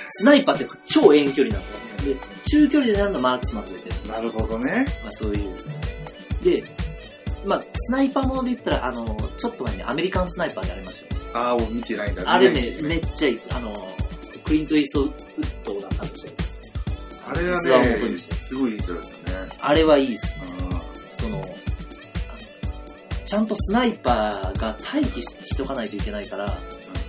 [0.08, 2.20] スナイパーって超遠距離なんだよね。
[2.20, 4.12] で、中距離でなるのマークスマンって言ってる。
[4.12, 4.86] なるほどね。
[5.02, 5.56] まあそういう。
[6.42, 6.64] で、
[7.44, 11.22] まあ、スナイパーもので言ったら、あの、ちょっと前にアメリカンスナイパーでありましたよ。
[11.34, 12.22] ああ、もう見てないんだ。
[12.26, 13.40] あれねめっちゃいい。
[13.50, 13.88] あの、
[14.44, 15.12] クリント・イーストウッ
[15.64, 16.62] ドが担当してるんです。
[17.28, 19.15] あれは実話をね元にして、すごいいい人ですよね。
[19.60, 20.36] あれはいいです。
[20.38, 21.44] うその、
[23.24, 26.44] ちゃんとスナイパーが待機しとかないといけないから、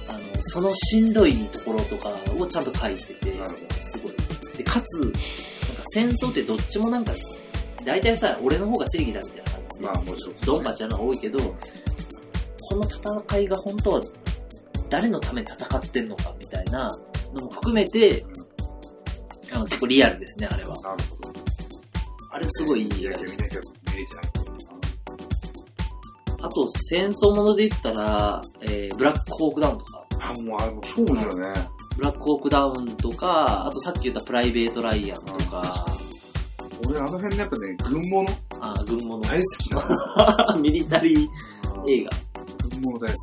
[0.07, 3.33] あの、そのしんどいところとかをちゃんと書いてて
[3.81, 4.13] すごい。
[4.57, 5.15] で、かつ、なんか
[5.93, 7.13] 戦争ってどっちもなんか、
[7.85, 10.35] 大体さ、俺の方が正義だみたいな感じでまあもちろん。
[10.45, 14.01] ドンパチやるのが多いけど、この戦いが本当は
[14.89, 16.97] 誰のために戦ってんのかみたいな
[17.33, 18.23] のも含めて、
[19.51, 20.81] あの結構リアルですね、あれは。
[20.81, 21.26] なるほど。
[22.37, 23.37] あれすごいいいいや映画です。
[23.41, 23.59] 見なきゃ
[23.91, 24.25] 見れてない。
[26.39, 31.53] あと、戦争もので言ったら、えー、ブラックホークダウンとか、あ、もうあれも超面白いね。
[31.95, 35.87] ブラックホークダウンとか、あとさっき言ったプライベートライアンとか、
[36.87, 38.29] 俺あの辺のやっぱね、軍物
[38.61, 40.61] あ軍物、大好きなの。
[40.61, 41.27] ミリタリー
[41.89, 42.11] 映画。
[42.69, 43.17] 軍物大好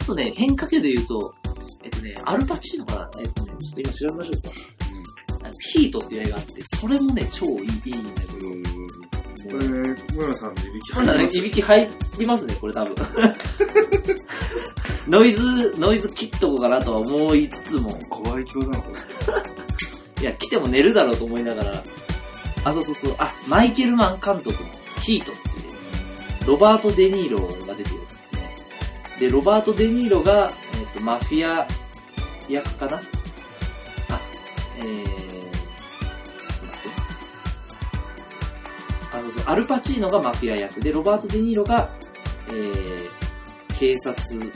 [0.00, 1.32] あとね、変化球で言うと、
[1.84, 4.83] えっとね、アルパチーノかなえっとね、ちょっと今調べましょうか。
[5.60, 7.52] ヒートっていう映画あって、それもね、超いい
[7.84, 8.40] いいんだけき。
[8.40, 8.62] ど、うん。
[8.62, 9.68] これ、
[10.14, 11.88] 村野さんでいびきなんだね、いびき入
[12.18, 12.94] りますね、これ多分。
[15.06, 18.92] ノイズ、ノイズ切っとこうかなとは思いつつも、怖い鏡なのこ
[20.16, 20.22] れ。
[20.22, 21.82] いや、来ても寝るだろうと思いながら、
[22.64, 24.70] あ、そうそうそう、あ、マイケルマン監督の
[25.02, 25.70] ヒートってい
[26.44, 28.56] う、ロバート・デ・ニーロが出てるやつですね。
[29.20, 31.66] で、ロバート・デ・ニーロが、えっ、と、マフィア
[32.48, 32.96] 役かな？
[32.96, 34.20] あ、
[34.78, 35.33] えー、
[39.34, 41.88] そうアルパチーノがマフィア役で、ロバート・デ・ニーロが、
[42.48, 43.08] えー、
[43.78, 44.52] 警察、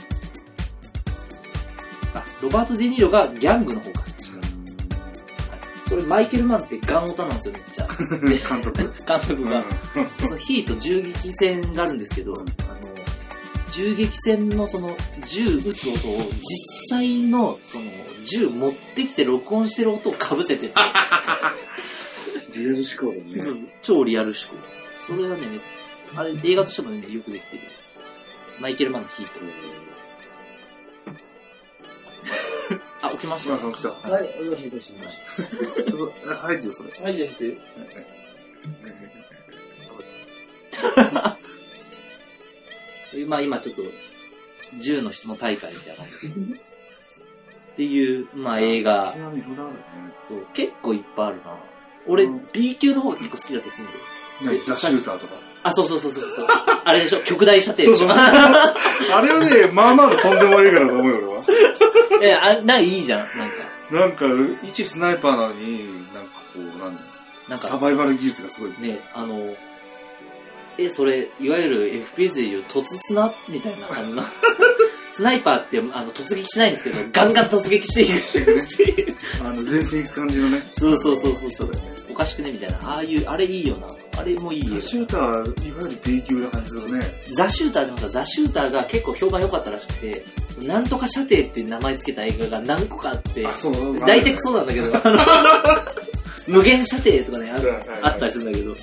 [2.13, 4.09] あ、ロバート・デ・ニーロがギャングの方か。
[5.89, 7.87] それマイケルマンってガンオタなんですよ、めっちゃ。
[8.47, 8.93] 監督。
[9.07, 9.65] 監督が。
[10.19, 12.45] そのヒート銃撃戦があるんですけど、あの、
[13.71, 16.41] 銃撃戦のその銃撃つ音を実
[16.91, 17.85] 際のその
[18.23, 20.73] 銃持ってきて録音してる音をかぶせてて、
[22.59, 23.73] リアル思考だね。
[23.81, 24.43] 超リアル思考。
[24.97, 25.47] それはね、
[26.15, 27.63] あれ映画としてもね、よくできてる。
[28.59, 29.31] マイケルマンのヒート。
[33.07, 33.55] あ、起きました。
[33.55, 34.09] 村野さん来た。
[34.09, 35.19] はい、お願いします。
[35.85, 36.91] ちょっと、入ってよ、それ。
[37.01, 37.57] はい、じゃあ見て。
[43.27, 43.81] まあ今ちょっと、
[44.79, 46.03] 銃の質問大会みたいな。
[46.03, 46.07] っ
[47.75, 49.15] ていう、まあ映画。
[50.53, 51.57] 結構いっぱいあるな。
[52.09, 53.91] 俺、うん B 級の方が結構好きだったりするん
[54.45, 54.57] だよ。
[54.59, 55.33] ねザ・シューターとか？
[55.63, 56.47] あ、そうそうそうそうそう。
[56.85, 57.19] あれでしょ？
[57.23, 57.97] 極大射程でしょ？
[57.97, 61.43] そうそう あれはね、まあまあのとんでもないからと思うよ、俺は。
[62.21, 63.19] え、あ、なんかいいじゃん。
[63.37, 63.55] なんか、
[63.91, 64.25] なんか、
[64.63, 67.01] 一スナイパーなのに、なんかこう、なんだ
[67.47, 68.71] なんか、サバイバル技術がすごい。
[68.79, 69.55] ね、あの、
[70.77, 74.23] え、それ、いわゆる FPS でいう突スナみたいな感じの。
[75.11, 79.15] スナイパーって、あの、突撃しないんですけど、ガンガン突撃していく。
[79.43, 80.65] あの、前線行く感じのね。
[80.71, 81.71] そうそうそうそうそう。
[81.71, 81.71] お
[82.19, 82.51] かしくね？
[82.51, 82.77] みたいな。
[82.83, 83.87] ああいう、あれいいよな。
[84.19, 84.81] あれもいいよザ・。
[84.81, 85.53] シューターは、いわ
[85.83, 87.03] ゆる B 級な感じするね。
[87.35, 90.25] ザ・シューターでもさ、ザ・シューターが結構評判良かったらしくて、
[90.61, 93.99] なんとか射程って名前つけた映画が何個かあって、あ、そう。
[94.01, 94.93] 大体クソなんだけど、
[96.47, 97.51] 無限射程とかね、
[98.01, 98.79] あったりするんだけど、ね。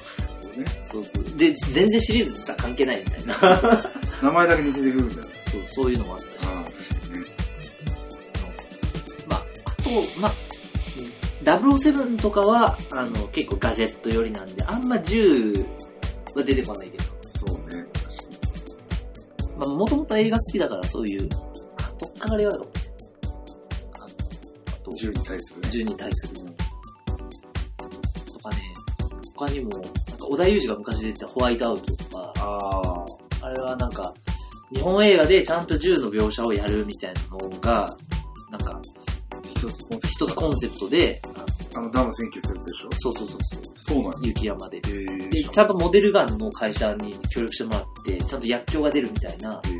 [0.80, 1.24] そうそう。
[1.36, 3.90] で、全然シリーズとさ、関係ないみたいな。
[4.22, 5.28] 名前だけ似せてくるみたいな。
[5.50, 6.36] そう、そういうのもあったり。
[9.26, 10.32] まあ、あと、まあ、
[11.46, 15.64] 007とかは、あの、結構ガジェット寄りなんで、あんま銃
[16.34, 17.04] は出てこないけど、
[17.46, 17.84] そうね。
[17.92, 18.22] 確か
[19.52, 19.56] に。
[19.56, 21.28] まあ、もともと映画好きだから、そういう、
[21.76, 22.64] あ、とっかかりはある
[23.94, 24.08] あのあ
[24.84, 25.68] と、銃に対するね。
[25.70, 26.40] 銃に対する
[28.32, 28.56] とかね、
[29.36, 29.92] 他にも、なんか
[30.28, 33.26] 織田裕二が昔出てたホワイトアウトとか、ああ。
[33.46, 34.12] あれはなんか、
[34.74, 37.96] 日本映画でちゃんと銃の描写をやるみたいなのが、
[38.50, 38.80] なんか、
[39.56, 41.28] 一つコンセプ一つコンセプトで、あ
[41.72, 41.78] ト。
[41.78, 42.88] あの、ダム選挙するやつでしょ？
[42.92, 44.28] そうそうそうそう、そうなんや。
[44.28, 44.78] 雪山で。
[44.78, 49.74] えー、で、ちゃんとモデルガンの会社に協力してもらって、ちゃんと薬莢が出るみたいな、えー、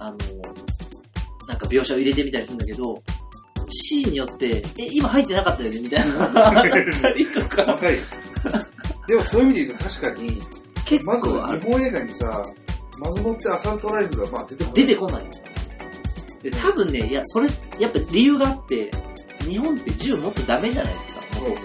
[0.00, 0.16] あの、
[1.48, 3.02] なんか描写を入れてみたりするんだけど、
[3.68, 5.80] シーンによって、え、今入ってなかったよね？
[5.80, 7.78] みたいな、 あったりとか。
[9.08, 10.40] でもそういう意味で言うと確かに、
[10.84, 12.46] 結まず構ある日本映画にさ、
[12.98, 14.86] まずもってアサルトライフルはまあ出てこない。
[14.86, 15.24] 出てこない。
[16.46, 17.48] で、多分ね、いや、それ、
[17.80, 18.88] やっぱ理由があって、
[19.40, 21.56] 日本って銃持ってダメじゃないですか、そうね。
[21.56, 21.58] で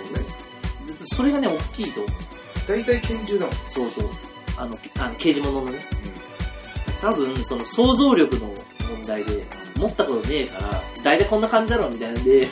[1.06, 2.42] それがね、大きいと思うんですよ。
[2.68, 3.56] 大体拳銃だもん。
[3.68, 4.10] そうそう。
[4.58, 5.80] あの、あの刑事物のね。
[7.00, 8.48] 多分、その想像力の
[8.90, 9.46] 問題で、
[9.78, 12.48] 持ったことねえから、大体こんな感じだろ、みたいなんで、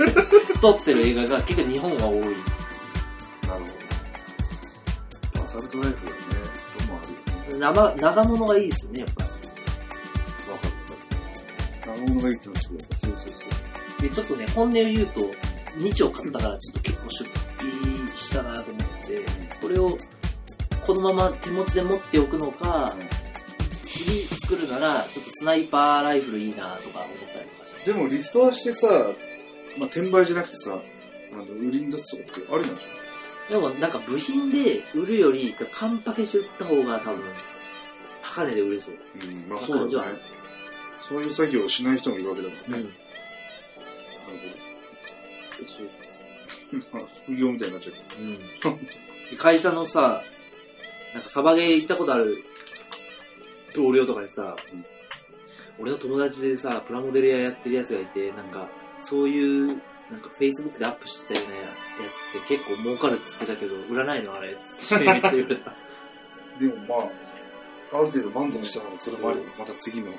[0.62, 2.20] 撮ってる映画が結構日本が多い。
[2.20, 3.58] なるほ
[5.40, 5.44] ど。
[5.44, 6.24] アサルトライフルはね、
[6.78, 7.58] どうもあるよね。
[7.58, 9.35] 生、長物がいいですよね、やっぱ
[11.96, 12.82] がいいってのはすごい。
[12.96, 13.44] そうそうそ
[13.98, 14.02] う。
[14.02, 15.20] で、ちょっとね、本音を言うと、
[15.78, 19.26] 2丁買ったからちょっと結構出費したなと思って、
[19.60, 19.98] これを
[20.86, 22.96] このまま手持ちで持っておくのか、
[23.88, 27.92] 次作るなら、ちょっとスナイパーライフルいいなとか思ったりとかして。
[27.92, 28.86] でもリストアしてさ、
[29.78, 30.80] まあ、転売じゃなくてさ、
[31.32, 32.82] あの、売りに出すとかってありなんじ
[33.48, 37.22] でもなんか部品で売るより、カンパケして売った方が多分、
[38.22, 38.94] 高値で売れそう。
[38.94, 40.18] うん、まあそうだね。
[41.06, 42.62] そういう作業をしない人もいるわけだもんね。
[42.66, 42.72] うん。
[42.72, 42.84] なる
[46.78, 47.06] ほど。
[47.24, 47.94] 副業みたいになっちゃう。
[48.22, 49.36] うん。
[49.36, 50.22] 会社のさ、
[51.14, 52.36] なんかサバゲー行ったことある
[53.74, 54.84] 同僚とかにさ、うん
[55.78, 59.66] 俺の友達でさ、プラモデル屋やってるやつがいて、なんか、そういう、
[60.10, 65.74] なんか Facebook でアップしてたようなやつって結構儲かるっつってたけど、売らないのあれっつってめっちゃ言われた。
[66.58, 66.94] でもま
[67.92, 70.12] あ、ある程度満足したらそれもあり、また次の、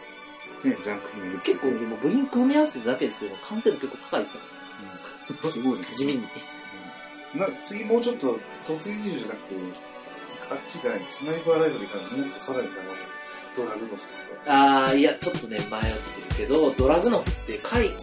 [0.69, 4.41] ね、ジャンク品に結構でも部品組み合わせただけですけど、完成度結構高いですよ。
[5.41, 5.85] 構、すごいね。
[5.91, 6.23] 地味に。
[7.35, 9.55] な次もうちょっと突撃銃じゃなくて、
[10.49, 12.85] あっち行かないスナイパーライフルからもっとさらに長い
[13.55, 14.01] ドラグノフとか
[14.45, 14.85] さ。
[14.85, 15.91] あー、いや、ちょっとね、迷ってる
[16.37, 17.97] けど、ドラグノフって、海、あの、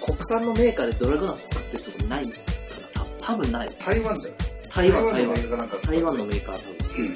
[0.00, 2.36] 国産のメーカーでドラグノフ作ってるとこないか
[2.94, 3.76] ら、た多分ない。
[3.78, 4.34] 台湾じゃん。
[4.70, 5.48] 台湾、台湾のメー。
[5.50, 5.76] カーなんか。
[5.86, 7.14] 台湾のメーカー多分。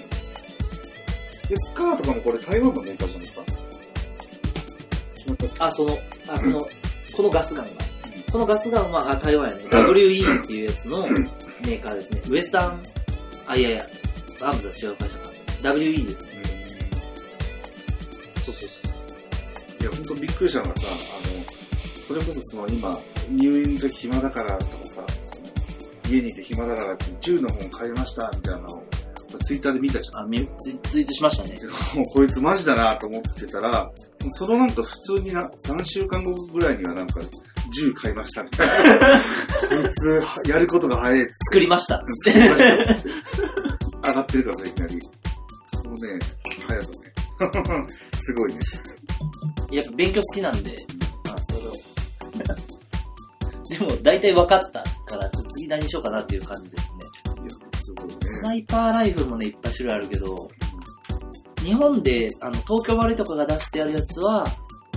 [1.48, 3.27] で、スカーとかもこれ台湾のメーカーじゃない？
[3.27, 3.27] か。
[3.27, 3.27] 違った
[5.58, 5.98] あ、その、
[6.28, 6.68] あ、この、
[7.16, 7.70] このガスガンが。
[8.30, 9.64] このガスガンは、あ、台湾やね。
[9.64, 12.22] WE っていうやつのメーカーですね。
[12.28, 12.82] ウエスタン、
[13.46, 13.86] あ、いやいや、
[14.40, 15.30] アームズは違う会社か。
[15.62, 16.30] WE ですね。
[18.44, 18.88] そうそうそ
[19.78, 19.82] う。
[19.82, 20.92] いや、本当びっくりしたのがさ、あ
[21.38, 21.44] の、
[22.04, 23.00] それこそその今、
[23.30, 25.06] 入院で暇だからとかさ、
[26.08, 28.87] 家にいて暇だからって銃の本買いましたみたいなのを、
[29.38, 30.24] ツイッターで見たじゃん。
[30.24, 31.58] あ、みツイツイートしましたね。
[31.94, 33.90] もうこいつマジだなと思ってたら、
[34.30, 37.20] そのなんか普通にな、3週間後ぐらいにはなんか、
[37.74, 38.74] 銃買いましたみたいな。
[39.68, 42.02] こいつ、やることが早いっ作りました。
[42.24, 43.10] つってましたっつって
[44.08, 45.00] 上がってるからさ、いきなり。
[45.66, 46.18] そのね、
[46.66, 46.98] 速さね。
[48.20, 48.60] すごいね。
[49.70, 50.86] やっぱ勉強好きなんで、
[51.26, 51.72] あそれを
[53.68, 57.44] でも、大体分かったから、ちょっと次何しようかなっていう感じですね。
[57.44, 58.14] いや、すごいね。
[58.38, 60.48] スナイパーライフルもね、いっぱい種類あるけど、
[61.64, 64.46] 日本で、あの、東京割とかが出してあるやつは、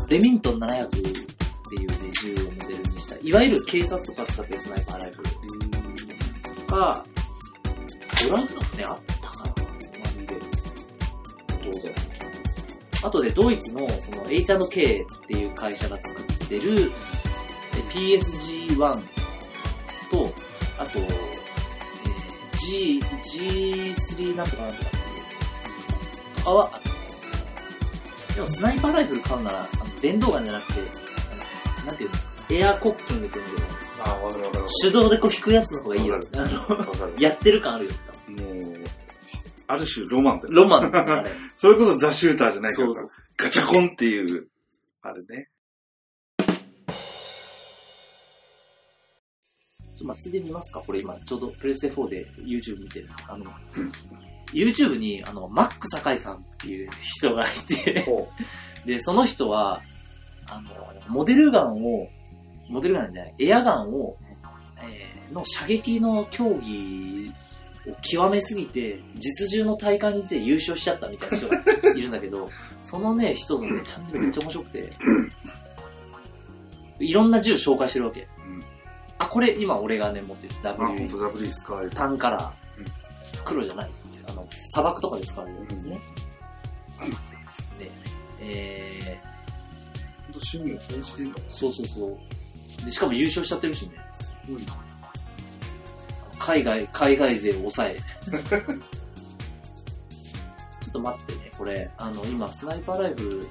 [0.10, 5.30] レミントン700っていうね、銃をモデルにした、いわゆる警察とか使ってるスナイパーライフル
[6.68, 7.04] とか、
[8.30, 9.44] ドラグノフね、あったかな
[10.00, 10.36] マジで。
[10.36, 11.84] どう
[13.02, 16.92] だあとで、ドイツの、その、H&K っていう会社が作ってる、
[17.90, 18.78] PSG1
[20.12, 20.32] と、
[20.78, 21.00] あと、
[22.72, 25.02] G、G3 なんとかなんとかってい
[26.32, 27.32] うとかはあったんですよ。
[28.36, 30.80] でも、スナイパーライフル買うなら、あの電動ガンじゃなくて、
[31.86, 32.16] なんていうの、
[32.50, 36.18] エアコッキングっていうんだけど、あ、わかるわかるわか手動でこう引くやつの方がいいよ。
[36.18, 36.30] る。
[36.32, 37.14] わかる。
[37.20, 37.92] やってる感あるよ。
[38.28, 38.84] もう、
[39.68, 40.54] ある種ロマンだよ。
[40.54, 41.32] ロマンだね、あれ。
[41.58, 44.48] それこそザ・シューターじゃないからそうさ、ガチャコンっていう、
[45.02, 45.50] あれね。
[50.06, 53.08] まあ、ついで見ますかこれ今、ちょうどプレステ4で YouTube 見てる。
[53.28, 53.46] あの、
[54.54, 58.30] YouTube に、あの、マック坂井さんっていう人がいて、ほ
[58.86, 59.82] で、その人は、
[60.48, 60.70] あの、
[61.08, 62.08] モデルガンを、
[62.70, 64.18] モデルガンじゃない、エアガンを、
[64.78, 67.32] えーの射撃の競技
[67.88, 71.58] を極めすぎて、実銃の大会に出て優勝しちゃったみたいな人が
[71.96, 72.50] いるんだけど、
[72.82, 74.90] そのね、人のね、チャンネルめっちゃ面白くて、
[77.00, 78.28] いろんな銃紹介してるわけ。
[79.22, 81.90] うんあ、これ今俺がね、持ってるあ、W ほんと W スカイ。
[81.90, 82.86] タンカラー、うん。
[83.46, 83.92] 黒じゃない。
[84.28, 87.92] あの砂漠とかで使われるやつですね、ですね
[88.40, 89.20] え
[90.26, 92.86] ほんと趣味を感じてんだー、そうそうそう。
[92.86, 93.92] でしかも優勝しちゃってるしね。
[94.12, 94.74] すごいな。
[96.40, 97.98] 海外海外勢を抑え。
[98.32, 101.90] ちょっと待ってねこれ。
[101.98, 103.48] あの今スナイパーライフル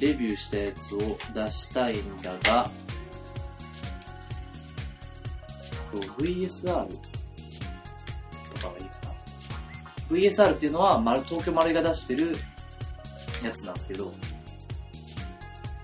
[0.00, 0.98] レビューしたやつを
[1.34, 2.70] 出したいんだが
[6.18, 10.16] VSR とかがいいかな。
[10.16, 12.36] VSR っていうのは丸東京丸井が出してる
[13.42, 14.12] やつなんですけど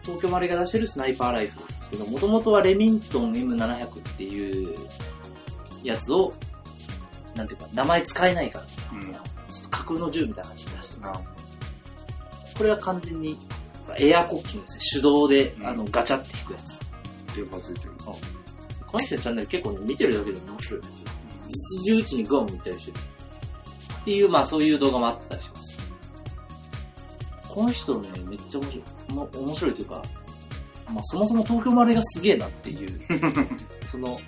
[0.02, 4.76] 東京丸井が出してるスナイパーライフルですけどもともとはレミントン M700 っていう
[5.82, 6.32] やつを
[7.34, 8.64] なんていうか名前使えないから。
[8.92, 9.02] うん。
[9.52, 11.02] ちょっと架空の銃みたいな感じで出して
[12.56, 13.38] これは完全に
[13.98, 16.92] エアコッキングですね手動で、うんあのガチャって引くやつ
[17.34, 17.92] 電波ついてる。
[18.92, 20.80] この人のチャンネル結構ね、見てるだけでも面白い。
[21.48, 22.98] 実銃打ちにガンを見たりしてる。
[24.02, 25.78] っていう、まあそういう動画もあったりします。
[27.48, 28.82] この人ね、めっちゃ面白い。
[29.14, 30.02] ま、面白いというか、
[30.92, 33.00] まあそもそも東京マレーがすげえなっていう、
[33.90, 34.18] その、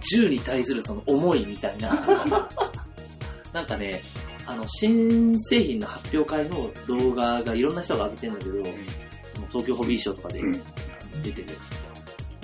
[0.00, 1.90] 銃に対するその思いみたいな。
[3.52, 4.02] なんかね、
[4.46, 8.62] あの、新製品の発表会の動画がいろんな人が上げてるんだけど、
[9.48, 11.22] 東京ホビーショーとかでうん。
[11.22, 11.48] 出てる。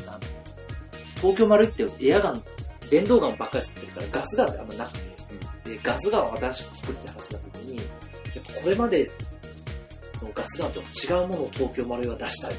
[0.07, 0.19] あの
[1.17, 2.43] 東京丸ってエアガン、
[2.91, 4.93] 電動ガンばっかり作ってるからガスガンってあんまなく
[5.65, 7.85] て、で、ガスガンを新しく作るって話った時に、やっ
[8.47, 9.11] ぱこれまで
[10.23, 12.57] のガスガンと違うものを東京丸は出したいっ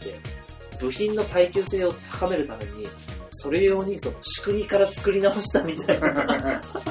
[0.00, 2.88] ていうのがあって、部品の耐久性を高めるために、
[3.30, 6.60] それ用にその仕組みから作り直したみたいな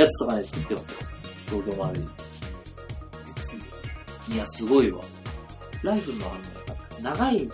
[0.00, 0.98] やつとかね、作ってますよ。
[1.46, 2.00] 東京丸。
[4.32, 5.00] いや、すごいわ。
[5.82, 6.30] ライフルのあ
[6.98, 7.50] の、長い、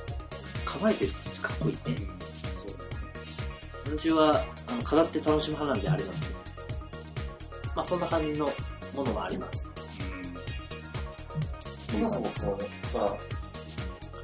[0.64, 1.80] 構えてるかっこいいね。
[1.86, 2.66] そう
[3.96, 4.08] です。
[4.08, 6.36] 私は、あの、飾って楽しむ派なんでありますよ。
[7.74, 8.46] まあ、そんな感じの
[8.94, 9.68] ものがあります。
[11.90, 12.58] そもそもそう
[12.92, 13.16] さ、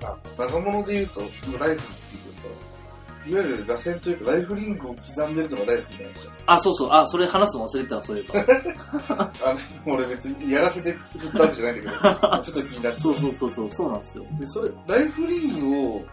[0.05, 1.21] あ、長物で言うと、
[1.59, 2.02] ライフル
[3.27, 6.89] いわゆる螺旋というか、ライフリングを刻んでるのがライフルなんじあ、そうそう。
[6.91, 8.41] あ、それ話すの忘れてたわ、そういえば。
[8.41, 9.51] ゃん。
[9.51, 9.55] あ
[9.87, 12.99] の、俺別にやらせて振ったわけじゃないんだけど、ふと気になって。
[12.99, 14.27] そうそうそうそう、そうなんですよ。
[14.39, 16.05] で、それ、ライフリングを、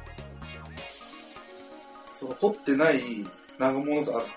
[2.13, 3.01] その、掘ってない
[3.57, 4.27] 長物とある。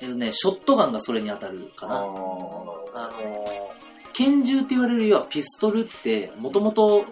[0.00, 1.94] えっとね、ショットガンがそれに当たるかな。
[1.94, 3.72] ああのー、
[4.12, 7.04] 拳銃って言われるようはピストルって、もともと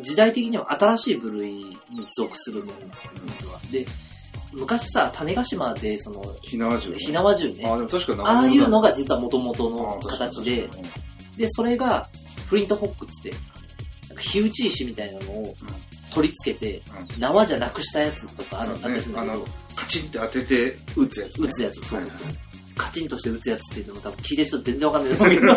[0.00, 1.76] 時代的には新しい部類に
[2.16, 2.78] 属するもの
[3.70, 3.86] で、
[4.52, 6.92] 昔さ、種子島で、その、火縄銃。
[6.94, 7.64] 火縄銃ね。
[7.66, 10.68] あ、でも確かにああいうのがが実はもともとの形で、
[11.36, 12.08] で、それが
[12.46, 13.30] フリントホックっつって、
[14.08, 15.54] なんか火打ち石みたいなのを
[16.14, 16.82] 取り付けて、
[17.18, 19.22] 縄じゃなくしたやつとかあるうんだけど。
[19.22, 19.44] ね、
[19.76, 22.00] カチンって当てて撃つやつ、撃つやつ、そう。
[22.00, 22.08] はい
[22.78, 25.10] カチンとして撃つやつって言っても多分聞いてる人全然わかんない。
[25.10, 25.54] ですけど、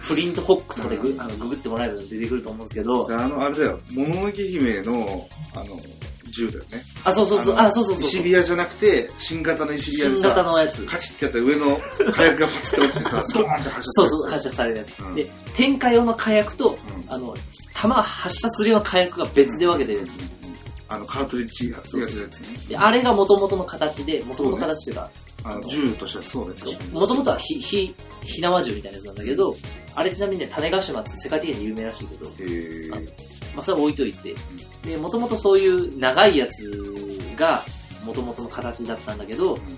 [0.00, 3.06] フリントホックとかでグあのググってもらえば出てくると思うんですけど。
[3.06, 5.76] で、あの、あれだよ、もののけ姫の、あの、
[6.30, 6.82] 銃だよね。
[7.04, 8.02] あ、そうそうそう、あそうそうそう。
[8.02, 10.84] 石火矢じゃなくて、新型の石火矢で新さ型のやつ。
[10.86, 11.76] カチッてやったら上の
[12.12, 15.00] 火薬がパチッて落ちてさ、 ドーンって発射そうそう、発射されるやつ。
[15.00, 15.24] うんで、
[15.54, 17.34] 点火用の火薬と、うんあの、
[17.74, 20.38] 弾発射するような火薬が別で分けてるやつ。
[20.90, 22.26] あの、カートリッジやつやつね。
[22.70, 25.10] で、あれが元々の形で、元々の形というか、
[25.44, 26.90] あの、銃としてはそうね、確かに。
[26.92, 29.56] もともとは火、火、火縄銃みたいなやつなんだけど、
[29.94, 32.90] あれちなみにね、種子島って世界的に有名らしいけど、えー、
[33.54, 34.34] まあそれは置いといて、
[34.88, 37.62] で、もともとそういう長いやつが、
[38.04, 39.68] もともとの形だったんだけど、その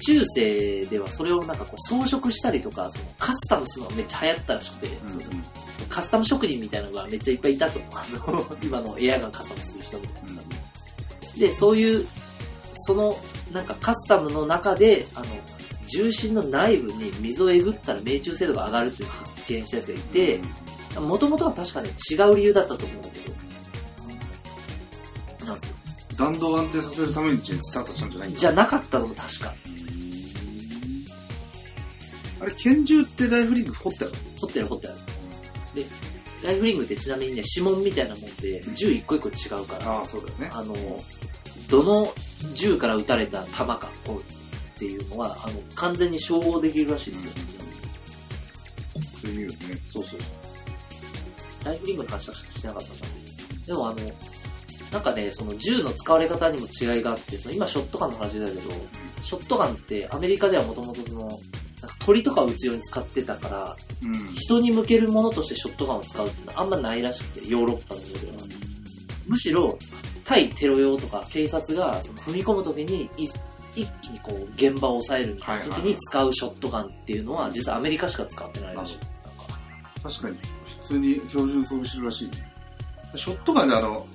[0.00, 5.44] 中世ではそれをなんかこう装飾したりとか、そのカスタムするのがめっちゃ流行ったらしくて、うんうん
[5.88, 7.78] カスタム職人みたいなのがめっちゃいっぱいいたと。
[7.92, 10.42] あの、 今のエアガンカスタムする人みたいな。
[11.36, 12.06] で、そういう、
[12.86, 13.14] その、
[13.52, 15.26] なんかカスタムの中で、あの、
[15.86, 20.40] 重心の内部に水をえぐったら命中精度が上がるっていうのを発見したやつがいて、
[20.98, 23.34] もともとは確かね、違う理由だったと思うんだけど。
[26.22, 29.52] 弾道を安定させるためにスタートしたんじゃないんだじゃなかったのも確か。
[32.40, 34.14] あれ、拳銃ってライフリング掘ってある？
[34.40, 34.98] 掘ってある掘ってある。
[35.74, 35.84] で、
[36.44, 40.50] ライフリングってちなみにね、指紋みたいなもんで、銃一個一個違うから、ああ、そうだよね。
[40.52, 40.76] あの、
[41.68, 42.12] どの
[42.54, 44.22] 銃から撃たれた弾か、こうっ
[44.78, 47.30] ていうのは、あの、完全に照合できるらしいですよ。
[49.22, 49.78] そういう意味ね。
[49.92, 50.20] そうそう。
[51.64, 53.66] ライフリングの話はしてなかったかな。
[53.66, 53.98] でもあの、
[54.92, 58.60] なんかね、その銃の使われ方にも違いがあって、その今ショットガンの話だけど、
[59.22, 61.40] ショットガンってアメリカではもともとその、なんか
[61.98, 64.34] 鳥とかを撃つように使ってたから、うん。
[64.34, 68.32] 人に向けるものとしてショットガンを使うっていうのはあんまないらしくて、ヨーロッパの方では。
[69.26, 69.78] むしろ、
[70.24, 73.28] 対テロ用とか警察がその踏み込むときにい
[73.74, 78.98] 一気にこう現場を抑えるみたいな時に使うショットガンっていうのは実はアメリカしか使ってないらしい。
[80.02, 80.36] 確かに、
[80.66, 82.30] 普通に標準装備してるらしい。
[83.14, 84.06] ショットガンであの、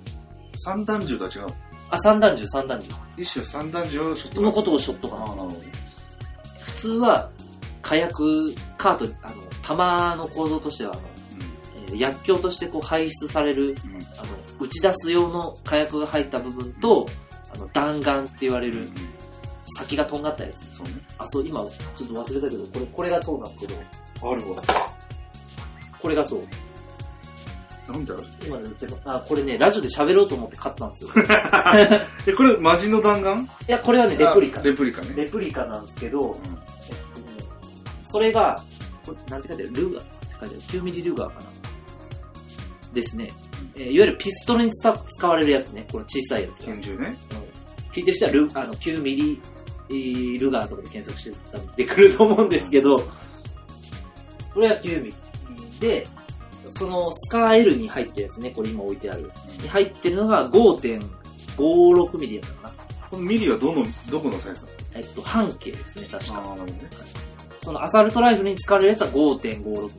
[0.58, 1.48] 三弾銃とは違う。
[1.90, 2.90] あ、三弾銃、三弾銃。
[3.18, 4.46] 一種三弾銃をショットガン。
[4.46, 5.20] のことをショットガン。
[5.20, 5.56] ああ、なるほど。
[6.66, 7.30] 普通は
[7.82, 11.02] 火薬、カート、あの、弾の構造としては、あの、
[11.90, 13.70] えー薬莢としてこう排出される、うん。
[13.70, 13.76] うん。
[13.76, 13.78] あの、
[14.60, 17.08] 打ち出す用の火薬が入った部分と、
[17.56, 18.90] あの、弾丸って言われる
[19.78, 20.76] 先がとんがったやつ。
[20.76, 20.94] そうね。
[21.18, 21.62] あ、そう、今、
[21.96, 23.76] ちょっと忘れたけど、これ、これがそうなんですけど、
[24.32, 24.64] あるわ。
[26.02, 26.42] これがそう。
[27.90, 31.10] なんである今言ってるあ、これね、ラジオで喋ろうと思って買ったんですよ。
[32.28, 33.42] え、これ、マジの弾丸？
[33.42, 34.64] いや、これはね、レプリカあ。
[34.64, 35.14] レプリカね。
[35.16, 36.48] レプリカなんですけど、うんえっとね
[38.04, 38.62] それが、
[39.06, 39.74] これなんて書いてある？
[39.74, 41.46] ルーガーって書いてある？9ミリルーガーかな？
[42.94, 43.30] ですね。
[43.76, 45.86] えーいわゆるピストルに使使われるやつね。
[45.92, 46.66] この小さいやつ。
[46.66, 47.18] 拳銃ね。
[47.94, 49.40] 聞いてる人はルあの9ミリ
[49.90, 52.98] えールガーとかで検索してたら出てくると思うんですけど、
[54.54, 55.16] これは9ミリ
[55.80, 56.08] で、
[56.72, 59.32] そのスカー L に入ってるやつね、これ今置いてある。
[59.62, 62.84] に入ってるのが5.56ミリやったかな。
[63.10, 64.78] このミリはどの、どこのサイズなの？
[64.96, 66.34] えっと、半径ですね、確か。
[66.36, 66.90] ああ、なるほどね。
[67.60, 69.96] そのアサルトライフルに使われるやつは5.56ミリ。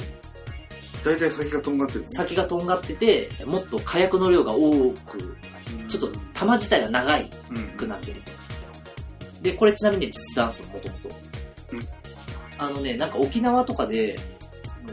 [1.05, 2.05] 大体先がとんがってる。
[2.07, 5.37] 先がとんがってて、もっと火薬の量が多く
[5.89, 7.69] ちょっと弾自体が長いうん。
[7.77, 8.23] くなってる。
[9.41, 11.09] で、これちなみに実弾数もともと
[11.73, 11.81] うん。
[12.59, 14.19] あのね、なんか沖縄とかで、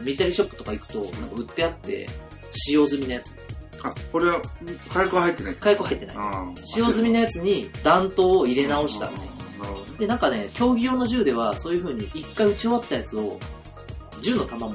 [0.02, 2.08] ミリタリーショップとか行くと、なんか売ってあって、
[2.52, 3.32] 使用済みのやつ。
[3.84, 4.42] あ、これは、
[4.90, 5.56] 火薬は入ってない。
[5.56, 6.16] 火薬入ってない。
[6.66, 9.12] 使用済みのやつに弾頭を入れ直した。
[10.00, 13.40] で、なんかね、競技用の銃では、そういう風に一回撃ち終わったやつを、
[14.22, 14.74] 銃の弾も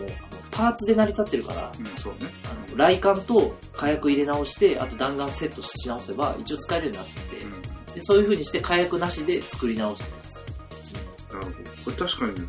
[0.50, 2.20] パーツで成り立ってるから、うん、そうね。
[2.44, 7.94] あの雷管と火薬入れ直して、あと弾丸セットし直せば、一応使えるようになってて、うん。
[7.94, 11.00] でそういう風にして火薬なしで作り直したやつですね。
[11.32, 11.56] なるほど。
[11.84, 12.48] これ確かに、あの、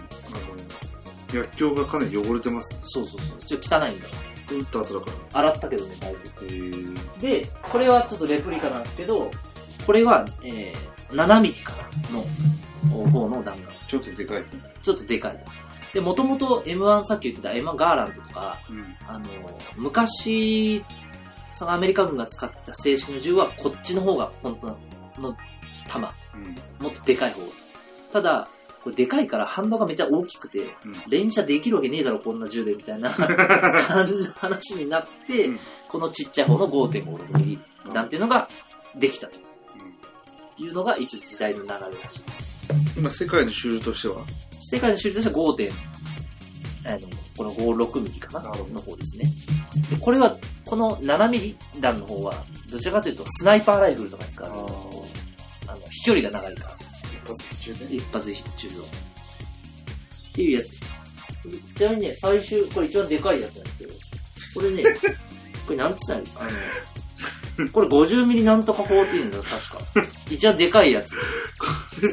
[1.34, 2.80] 薬莢がかなり汚れてますね。
[2.84, 3.40] そうそうそう。
[3.40, 4.12] ちょっと汚いんだよ。
[4.52, 5.40] 打った後だから。
[5.40, 6.20] 洗ったけどね、だいぶ。
[6.44, 9.32] えー、で、これはちょっとレプリカなんですけど、
[9.86, 10.74] これは、えー、
[11.12, 13.68] 7ミリからの方の弾丸。
[13.88, 14.44] ちょっとでかい。
[14.84, 15.40] ちょっとでかい。
[15.94, 18.96] で、もともと M1 さっき言ってた M1 ガーランドとか、うん。
[19.08, 19.26] あの、
[19.76, 20.84] 昔、
[21.52, 24.58] そのアメリカ軍が使ってた正式の銃はこっちの方が本
[25.16, 25.36] 当の
[25.88, 26.14] 弾。
[26.34, 26.86] うん。
[26.86, 27.42] もっとでかい方。
[28.14, 28.48] ただ、
[28.84, 30.70] これでかいから反動がめっちゃ大きくて、うん。
[31.10, 35.60] 連射できるわけねえだろ、こんな銃で、みたいな 感じの話になって、うん
[35.92, 38.48] このちっちゃい方の5.56ミリなんていうのが
[38.96, 39.38] できたと
[40.58, 42.24] いうのが一応時代の流れらしい。
[42.96, 44.24] 今、世界の主流としては？
[44.72, 45.72] 世界の種類としては5点、
[46.86, 47.00] あの、
[47.36, 48.50] この56ミリかな？
[48.50, 49.26] の方ですね。
[49.90, 52.34] で、これは、この7ミリ弾の方は、
[52.72, 54.50] どちらかというと、スナイパーライフルとかに使う。
[54.50, 54.66] あの、
[55.90, 56.78] 飛距離が長いから。
[57.24, 57.96] 一発必中ね。
[57.96, 58.84] 一発必中の。
[58.84, 58.88] っ
[60.34, 60.82] ていうやつ。
[61.76, 63.94] ちなみにね、最終、これ一番でかいやつなんですけど、
[64.56, 64.84] これね、
[65.66, 70.10] これなんつったのあの、これ50ミリなんとか14だよ、確か。
[70.30, 71.12] 一番でかいやつ。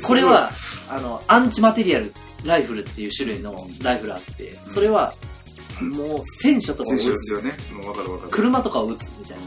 [0.03, 0.51] これは、
[0.89, 2.13] あの、アンチマテリアル
[2.45, 5.15] ライフルっていう種類のライフルあって、それは、
[5.81, 7.11] もう戦車とかを撃つ。
[7.11, 7.53] ですよね。
[7.73, 8.31] もうわかるわかる。
[8.31, 9.43] 車とかを撃つみたいな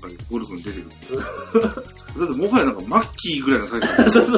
[0.00, 1.20] かるゴルフに出てくる。
[1.20, 4.36] だってもはやなんかマッキーぐらいのサイズだよそうそう。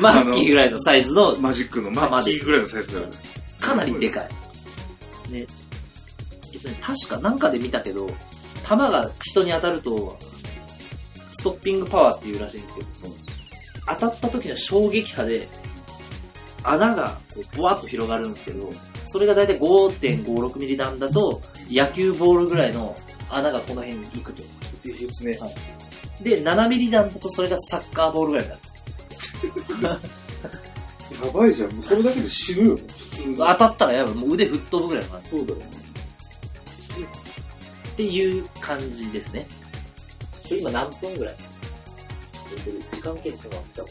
[0.00, 3.12] マッキーぐらいのサイズのマジックのマッキーぐらいのサイズだよね。
[3.60, 5.32] かなりでかい。
[5.32, 5.46] ね。
[6.52, 8.08] えっとね、確かなんかで見たけど、
[8.62, 10.18] 弾が人に当たると、
[11.30, 13.14] ストッピングパワーっていうらしいんですけど、その
[13.86, 15.46] 当たった時の衝撃波で、
[16.62, 18.70] 穴がこう、ぼわっと広がるんですけど、
[19.04, 22.96] それがだいたい5.56ミリ弾だと、野球ボールぐらいの
[23.30, 24.42] 穴がこの辺に行くと。
[24.86, 25.38] えげつね。
[26.20, 28.50] で、7ミリ弾だとそれがサッカーボールぐらいに
[29.82, 30.00] なる。
[31.24, 31.72] やばいじゃん。
[31.72, 32.76] もうそれだけで死ぬよ。
[32.76, 32.82] 普
[33.22, 34.14] 通に当たったらやばい。
[34.14, 35.30] もう腕吹っ飛ぶぐらいの感じ。
[35.30, 35.66] そうだよね。
[37.92, 39.46] っていう感じですね。
[40.42, 41.36] これ今何分ぐらい？
[42.92, 43.88] 時間計って忘れたわ。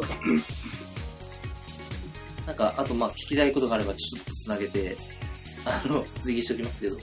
[2.46, 4.96] なんか、あとまあ聞きたいことがあればちょっとつなげて、
[5.64, 6.96] あの、追記しておきますけど。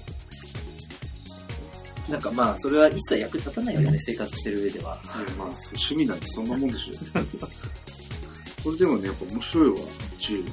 [2.09, 4.99] なんかまあ、それは一切役に立たないよね、生活してる上では。
[5.37, 6.93] まあ、趣味なんてそんなもんでしょ。
[8.63, 9.75] これでもね、やっぱ面白いわ。
[10.19, 10.43] 銃。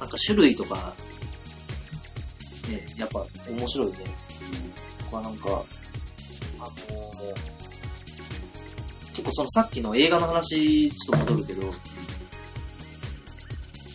[0.00, 0.94] なんか種類とか、
[2.68, 3.94] ね、やっぱ面白いね。
[5.10, 5.64] これなんか、
[6.58, 7.54] あのー
[9.14, 11.72] 結構そのさっきの映画の話、ちょっと戻るけど、いわ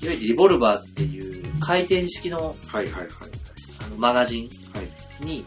[0.02, 3.08] ゆるリボルバーっていう回転式のはいはいはい。
[3.86, 4.59] あのマガジンはい。
[5.22, 5.44] に、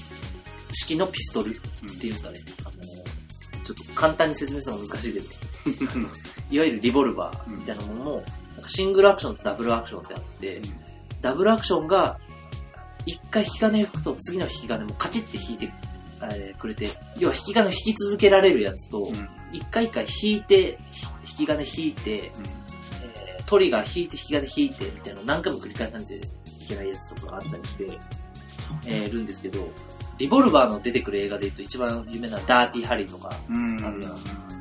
[0.73, 2.39] 式のピストルっうんていうんですかね。
[2.65, 2.77] あのー
[3.65, 5.27] ちょっと簡単に説明するのは難しいけど、
[6.51, 8.11] いわゆるリボルバーみたいなものも、
[8.57, 10.61] なんかシングルアクションとダブルアクションってあって、
[11.21, 12.19] ダブルアクションが、
[13.07, 15.71] 一回引き金を吹くと次の引き金もカチッて引いて、
[16.23, 19.07] えーくれて、要は引き金を引き続けられるやつとうん。
[19.07, 19.29] う、ん。
[19.53, 26.21] 一回一回引いて、ひ引き金引いて、えートリガー引いて引き金引いてみたいな何回も繰り返さないとい
[26.67, 27.87] けないやつとかがあったりして、
[28.87, 29.71] えーるんですけど、
[30.19, 33.85] リボルバーの出てくる映画で言うと一番有名なダーティーハリーとか、うん。
[33.85, 34.09] あるな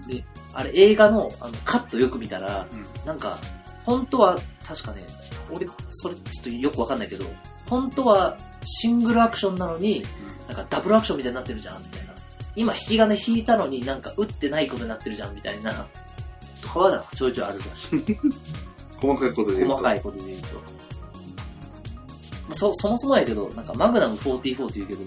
[0.07, 3.37] であれ映画のあのカットよく見たら、うんなんか、
[3.85, 4.37] 本当は、
[4.67, 5.05] 確かね、
[5.49, 7.25] 俺、それちょっとよくわかんないけど、
[7.67, 10.03] 本当はシングルアクションなのに、
[10.47, 12.13] なんかダブルアクションみたいになってるじゃん、みたいな。
[12.55, 15.87] 今引き金引いたのになんか打ってないことになってるじゃん、みたいな。
[16.61, 18.17] とかはちょいちょいあるらしい。
[18.99, 19.77] 細かいことで言うと。
[19.77, 20.47] 細かいことで言うと。
[22.51, 24.99] まあそ、そもそもやけど、なんかマグナム44って言うけど、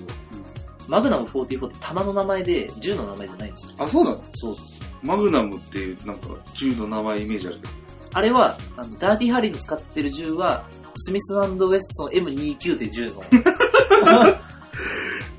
[0.88, 3.72] マグナム44って弾の名前で銃の名前じゃないんですよ。
[3.78, 4.16] あ、そうなの？
[4.32, 5.06] そうそうそう。
[5.06, 7.68] マグナムっていう、なんか、銃の名前イメージあるけど。
[8.14, 10.64] あれは、あの、ダーティーハリーの使ってる銃は、
[10.96, 13.22] スミスウェスソン M29 っていう銃の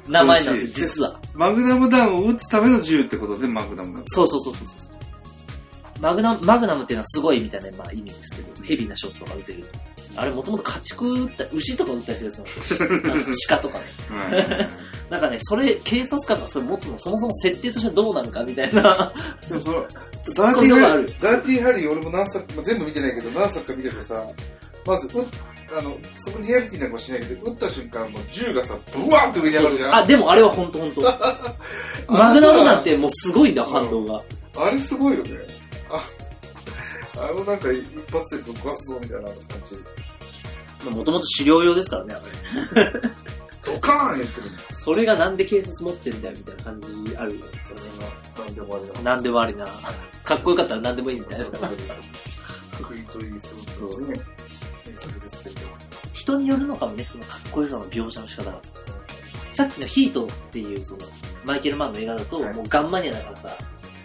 [0.07, 1.19] 名前なんですよ、実は。
[1.33, 4.03] マグナム弾を撃つための銃ってことでマグナムなんだ。
[4.07, 6.01] そうそうそうそうそう。
[6.01, 9.65] マグナム、マグナムっていうのはすごいみたいな、まあ、意味ですけど、ヘビーなショットが撃てる。
[10.15, 12.89] あれもともと家畜撃った、牛とか撃ったりするやつなんですよ。
[13.49, 13.85] 鹿とかね。
[14.09, 14.69] はい。
[15.09, 19.13] なんかね、それ、警察官がそれ持つの、そもそも設定としてどうなのかみたいな。
[19.47, 19.81] でもその、
[20.35, 24.27] ダーティーハリー、ダーティーハリー俺も何作、まあ、全部見てないけど、何作か見ててさ、
[24.85, 25.25] まず、う
[25.77, 29.95] あの、そこにリアリティなんかはしないけど、撃った瞬間、もう銃がさ、ブワーンって上に上がるじゃん。
[29.95, 31.01] あ、でもあれは本当本当
[32.13, 34.21] マグナムなんてもうすごいんだよ、反動が。
[34.57, 35.31] あれすごいよね。
[35.89, 36.01] あ、
[37.29, 39.75] あのなんか一発でぶっ壊すぞみたいな感じ。
[40.91, 42.91] もともと狩猟用ですからね、あれ。
[43.65, 44.57] ドカーン言ってるね。
[44.71, 47.45] それがなんで警察持ってんだよ、みたいな感じあるよ。
[47.61, 48.93] それなんでもあれだ。
[48.93, 49.01] は。
[49.01, 49.65] なんでもありな。
[50.23, 51.45] かっこよかったらなんでもいいみたいな。
[51.45, 51.51] ク
[52.93, 54.19] イーント・イーストウッドのね、
[54.85, 55.55] 名作ですけど。
[56.13, 58.59] 人によるのかもね、そのかっこよさの描写の仕方が。
[59.51, 61.01] さっきのヒートっていう、その、
[61.45, 63.49] マイケル・マンの映画だと、はいもうガンマニアだからさ、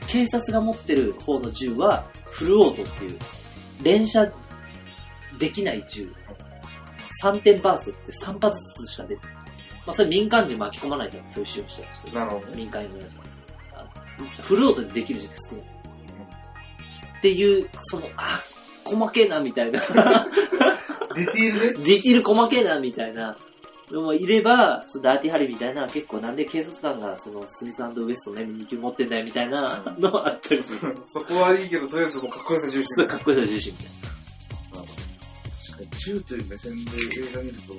[0.06, 3.18] 警察が持ってる方の銃は、フルオートっていう、
[3.82, 4.30] 連射
[5.38, 6.12] できない銃。
[7.24, 9.26] 3点バーストって3発ずつしか出て
[9.86, 12.56] まあ、それ民間人巻き込まないからそういう使用してるんですけど、なるほどね。
[12.56, 15.64] 民間人のやつフルオートでできる銃って少ない。
[17.18, 18.40] っていう、その、あ、
[18.84, 19.80] 細けえな、みたいな。
[19.80, 21.84] ディティールね。
[21.84, 23.36] ディティール細けえな、みたいな
[23.90, 30.96] のもいれば、そのダーティーハリーみたいな、結構なんで警察官がそのスミスウエストの M2 級持ってんだよ、みたいなのはあったりする。
[31.04, 32.86] そこはいいけど、とりあえずもうかっこよさ重視。
[32.88, 34.19] すごいかっこよさ重視みたい確
[35.80, 37.74] かに銃という目線で映画見ると、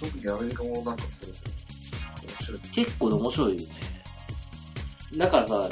[0.00, 1.32] 特にアメリカもなんかそれ、
[2.22, 2.60] 面白い。
[2.60, 2.68] な。
[2.68, 3.66] 結構面白いよね。
[5.16, 5.68] だからさ、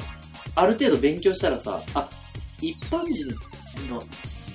[0.55, 2.09] ある程度勉強したらさ、あ、
[2.61, 3.29] 一般人
[3.93, 4.01] の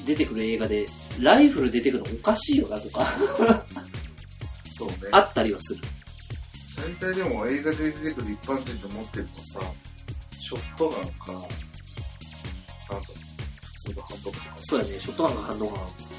[0.05, 0.85] 出てくる映画で、
[1.19, 3.05] ライフル出てくるのおかしいよなとか、
[4.77, 4.95] そうね。
[5.11, 5.81] あったりはする。
[6.77, 9.73] 大体でも映画で出てくる一般人で持ってるのさ、
[10.39, 13.13] ショットガンか、なんか、
[13.61, 14.53] 普通のハンドガンか。
[14.57, 16.10] そうやね、ショットガンかハンドガン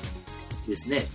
[0.68, 1.06] ですね。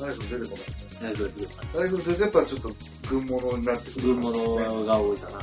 [0.00, 0.74] ライフル出てこないね。
[1.02, 2.72] ライフル出てくるライフル出てやっぱちょっと
[3.08, 5.38] 軍物になってくる、軍物が多いかな。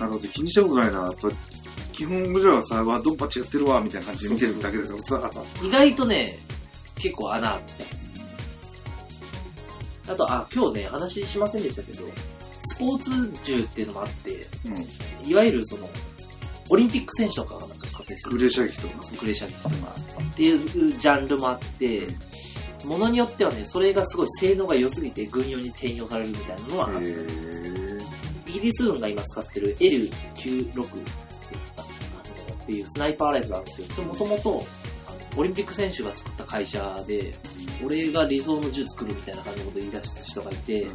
[0.00, 1.00] なるほど、気にしたことないな。
[1.00, 1.30] やっぱ、
[1.92, 5.42] 基本俺らはさ、わ、ドンパチやってるわ、みたいな感じで見てるだけだからさ。
[5.62, 6.38] 意外とね、
[6.96, 8.02] 結構穴あるみたいです。
[10.08, 12.04] あと、あ、今日ね、話しませんでしたけど、
[12.60, 13.10] スポーツ
[13.44, 15.28] 銃っていうのもあって、うん。
[15.28, 15.88] いわゆるその、
[16.68, 17.71] オリンピック選手とかが
[18.02, 18.94] なんか使ってるんですよグレー射撃とか。
[19.18, 19.76] クレー射撃とか
[20.22, 22.06] っていうジャンルもあって、
[22.84, 28.02] ものによってはね、それがすごい性能が良すぎて軍用に転用されるみたいなのはあって、へー。
[28.48, 30.86] イギリス軍が今使ってる L96 っ
[32.66, 34.66] ていうスナイパーライフルがあるんですけど、それもともと
[35.36, 37.34] オリンピック選手が作った会社で、
[37.84, 40.86] 俺が理想の銃作るみたいな感じのことを言い出す人がいて、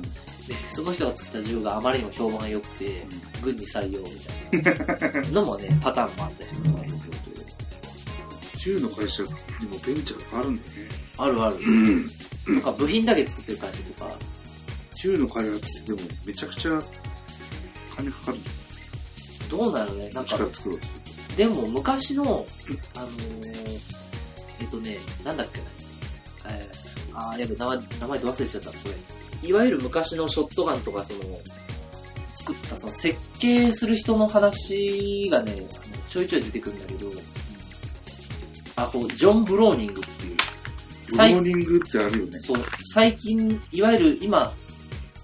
[0.71, 3.05] その人が作った銃があまりにも評判が良くて、
[3.41, 6.83] 軍に採用みたいなのもね、パターンもあったりとか
[8.57, 10.67] 銃の会社にもベンチャーがあるんだね。
[11.17, 11.57] あるある。
[12.55, 14.11] とか部品だけ作ってる会社とか、
[15.01, 16.81] 銃の開発ってでもめちゃくちゃ
[17.95, 18.55] 金かかるんだよ。
[19.49, 20.79] どうなるね、なんか力作ろう
[21.37, 22.23] でも昔の、
[22.95, 23.57] あのー、
[24.59, 25.65] えっとね、なんだっけな。
[26.55, 28.91] えー、あー、やべ、名前、名前ど忘れちゃった、これ。
[29.47, 31.19] いわゆる昔のショットガンとか、その、
[32.35, 35.65] 作った、その、設計する人の話がね、
[36.09, 37.11] ちょいちょい出てくるんだけど、
[38.75, 40.37] あ、こう、ジョン・ブローニングっていう、
[41.11, 42.39] ブローニングってあるよね。
[42.39, 42.61] そう、
[42.93, 44.53] 最近、いわゆる今、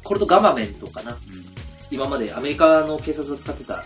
[0.04, 1.18] これとガバメントかな。
[1.90, 3.84] 今までアメリカの警察が使ってた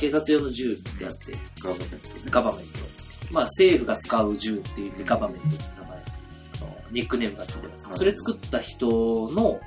[0.00, 2.02] 警察用の銃ってあって、ガバメントね。
[2.30, 2.72] ガバメント。
[3.30, 5.83] まあ政府が使う銃っていうガバメントって名
[6.94, 7.86] ニックネームがついてます。
[7.86, 9.60] はいそれ作った人の、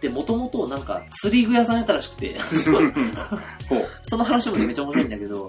[0.00, 2.36] で、もともとなんか釣り具屋さんやったらしくて。
[4.02, 5.48] その話もね、めっちゃ面白いんだけど、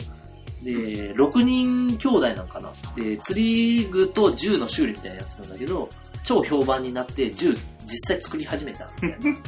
[0.63, 2.71] で、6人兄弟なんかな。
[2.95, 5.89] で、釣り具と銃の修理みたいなやつなんだけど、
[6.23, 7.53] 超評判になって銃
[7.85, 9.39] 実際作り始めたみたいな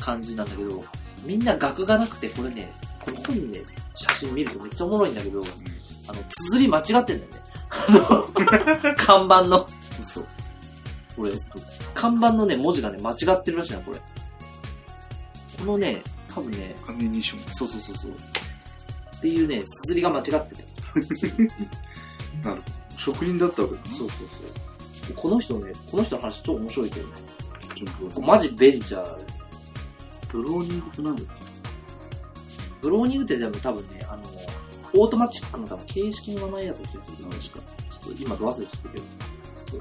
[0.00, 0.82] 感じなんだけど、
[1.26, 2.72] みんな額がなくて、これね、
[3.04, 3.60] この本にね、
[3.94, 5.42] 写真見るとめっちゃおもろいんだけど、
[6.08, 6.18] あの、
[6.48, 7.26] 綴り間違ってんだよね。
[7.70, 9.66] あの、 看板の、
[10.00, 10.24] 嘘。
[11.16, 11.32] これ、
[11.94, 13.98] 看板のね、文字がね、間違ってるらしいな、これ。
[15.58, 17.52] このね、多分ね、アミニション。
[17.52, 18.10] そうそうそうそう。
[18.10, 20.64] っていうね、綴りが間違ってて。
[22.42, 22.62] なるほど。
[22.96, 23.86] 職人だったわけだな。
[23.86, 25.14] そうそうそう。
[25.14, 27.14] この人ね、この人の話超面白いけどね。
[27.74, 29.18] ちょっとこれマジベンチャー。
[30.32, 31.26] ブローニングってなんだっ
[32.80, 34.22] ブローニングってでも多分ね、あの、
[34.94, 37.38] オートマチックの多分形式の名前だとしてる確か。
[37.38, 37.50] ちょ
[38.12, 39.04] っと今ど忘れちゃったけど。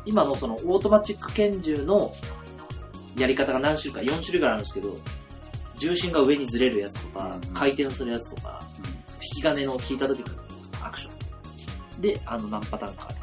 [0.06, 2.14] 今のそのオートマチック拳銃の
[3.18, 4.96] やり方が何種類か、4種類ぐらいあるんですけど、
[5.78, 8.62] 重心が上にずれるやつとかうん、回転するやつとか、
[9.36, 10.26] 引き金の引いた時の
[10.86, 12.02] アクション。
[12.02, 13.22] で、あの何パターンかある。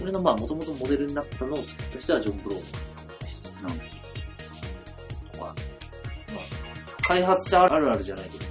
[0.00, 3.90] それのまあ元々モデルになったのを作った人はジョン・ブローなん
[7.10, 8.44] 開発者あるあるじゃないけど、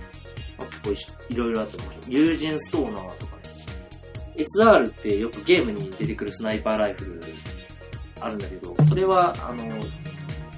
[0.58, 2.14] まあ、結構いいろいろあって面白い。
[2.14, 3.29] 友人ストーナーとかね。
[4.40, 7.22] SR ってよくゲームに出てくるスナイパーライフル
[8.22, 9.84] あるんだけど、それは、あの、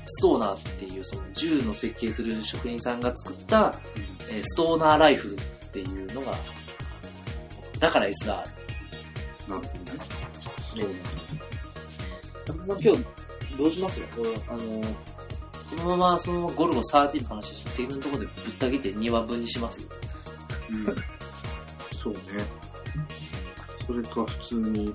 [0.05, 3.73] ストーナーっていうその銃の設計する職人さんが作った、
[4.29, 5.37] えーストーナーライフルっ
[5.71, 6.33] ていうのが、
[7.79, 8.27] だから SR。
[8.27, 8.45] なる
[9.47, 9.71] ほどね。
[12.45, 13.03] 田中さん今日
[13.57, 19.87] どうしますこれあの、このままそのままゴルゴ13の話して、敵のところでぶった切って2話分にします？
[20.71, 20.85] うん。
[21.95, 22.19] そうね。
[23.85, 24.93] それか普通に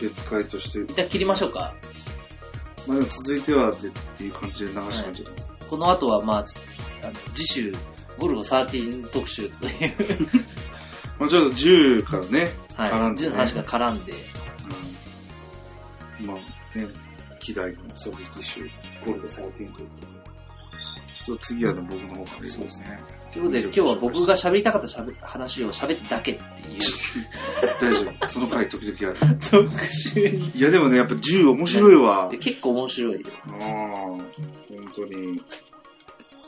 [0.00, 1.74] 別会として、一旦切りましょうか。
[2.86, 5.32] まあでも続いてはでっていう感じで流し感じる。
[5.68, 7.74] この後はまあ、あの次週、
[8.18, 9.72] ゴルゴ13特集という、
[11.18, 13.28] まあちょっと銃からね、はい、絡んでね。
[13.28, 14.12] 10の話が絡んで、
[16.20, 16.86] うん、まあね、
[17.40, 18.60] 希代のソビエト州、
[19.06, 19.68] ゴルゴ13とい
[21.14, 22.98] ちょっと次はね、僕の方からそうですね。
[23.32, 26.78] ということで今日は僕が喋りたかったしゃべ話を喋っただけっていう
[27.80, 28.26] 大丈夫。
[28.26, 29.38] その回時々ある。
[29.50, 30.50] 特集に。
[30.54, 32.38] いやでもね、やっぱ銃面白いわで。
[32.38, 33.26] 結構面白いよ。
[33.48, 34.20] ああ、本
[34.94, 35.42] 当に。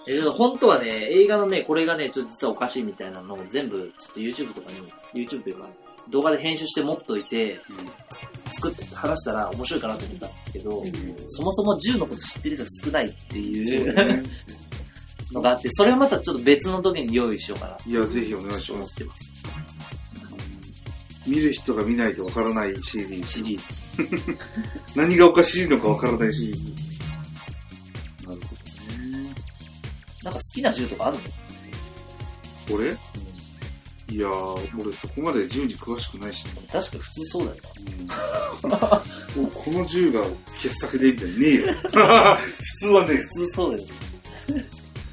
[0.06, 4.70] えー本当はね、映画のね、これがね、ちょっと実はおかしいみたいなのを全部、ちょっと YouTube とか
[5.14, 5.66] に、YouTube というか、
[6.10, 7.58] 動画で編集して持っといて、
[8.52, 10.84] 作って話したら面白いかなと思ったんですけど、
[11.28, 14.22] そもそも銃のこと知ってる人が少ないっていうね。
[15.32, 18.96] のがあって、それをまたちょっと別の時に用意しようかなといや、ぜひお願いし思っます。
[18.96, 19.34] てます。
[21.26, 23.28] 見る人が見ないとわからないシリーズ。
[23.28, 24.38] シリーズ。
[24.94, 26.62] 何がおかしいのかわからないシリーズ。
[28.28, 28.62] なるほど
[29.20, 29.34] ね。
[30.22, 32.76] なんか好きな銃とかあるの？
[32.76, 32.96] 俺？
[34.10, 36.52] いやー、俺そこまで銃に詳しくないしね。
[36.70, 37.62] 確か普通そうだよ。
[39.36, 40.22] もう この銃が
[40.60, 41.66] 傑作でみたいなねえよ。
[42.36, 43.88] 普通はね、普通そうだよ。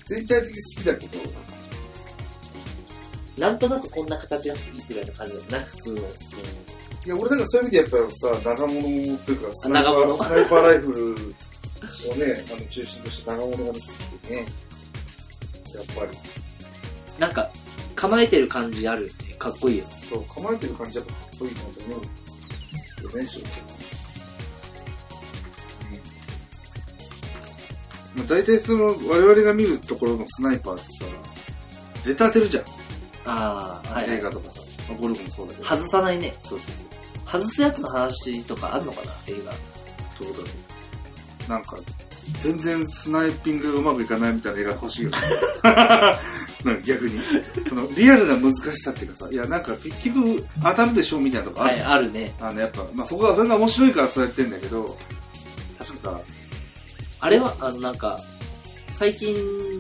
[0.08, 1.18] 全体的に好きだけど、
[3.38, 6.02] なんとなくこんな形が好きっていう感じだよな、普通の。
[7.03, 14.45] いや、俺なんかそういう意味でやっぱさ、長物というか、スナイパー、スナイパーライフルをね、 あの中心とした長物が好きでね。
[15.74, 16.18] やっぱり。
[17.18, 17.49] なんか、
[17.95, 19.12] 構えてる感じある。
[19.40, 19.86] かっこいいよ。
[19.86, 23.82] そう、構えてる感じやっぱかっこいいなと思うよね、正直。
[28.16, 31.06] まあ、大体その、我々が見るところのスナイパーってさ、
[32.03, 32.81] 絶対当てるじゃん。
[33.26, 34.22] ああ、はい、はい映。
[34.22, 34.61] 画とかさ。
[34.89, 35.65] まあ、ゴルフもそうだけど。
[35.65, 36.34] 外さないね。
[36.39, 37.41] そうそうそう。
[37.41, 39.52] 外すやつの話とかあるのかな、映画。
[40.19, 40.45] どうだろ
[41.48, 41.49] う。
[41.49, 41.77] なんか、
[42.41, 45.18] 全然スナイピングがうまくいかないみたいな映画欲しいよね。
[45.64, 47.19] なんか逆に。
[47.68, 51.81] その、リアルな難しさっていうかさ、いや、なんか結局当たるでしょみたいなとこあるはい。
[51.81, 52.34] あるね。
[52.39, 54.98] あの、やっぱ、まあそこが、それが面白いからそうやってんだけど、
[55.80, 56.22] 確か、
[57.19, 58.19] あれは、あの、なんか、
[58.91, 59.35] 最近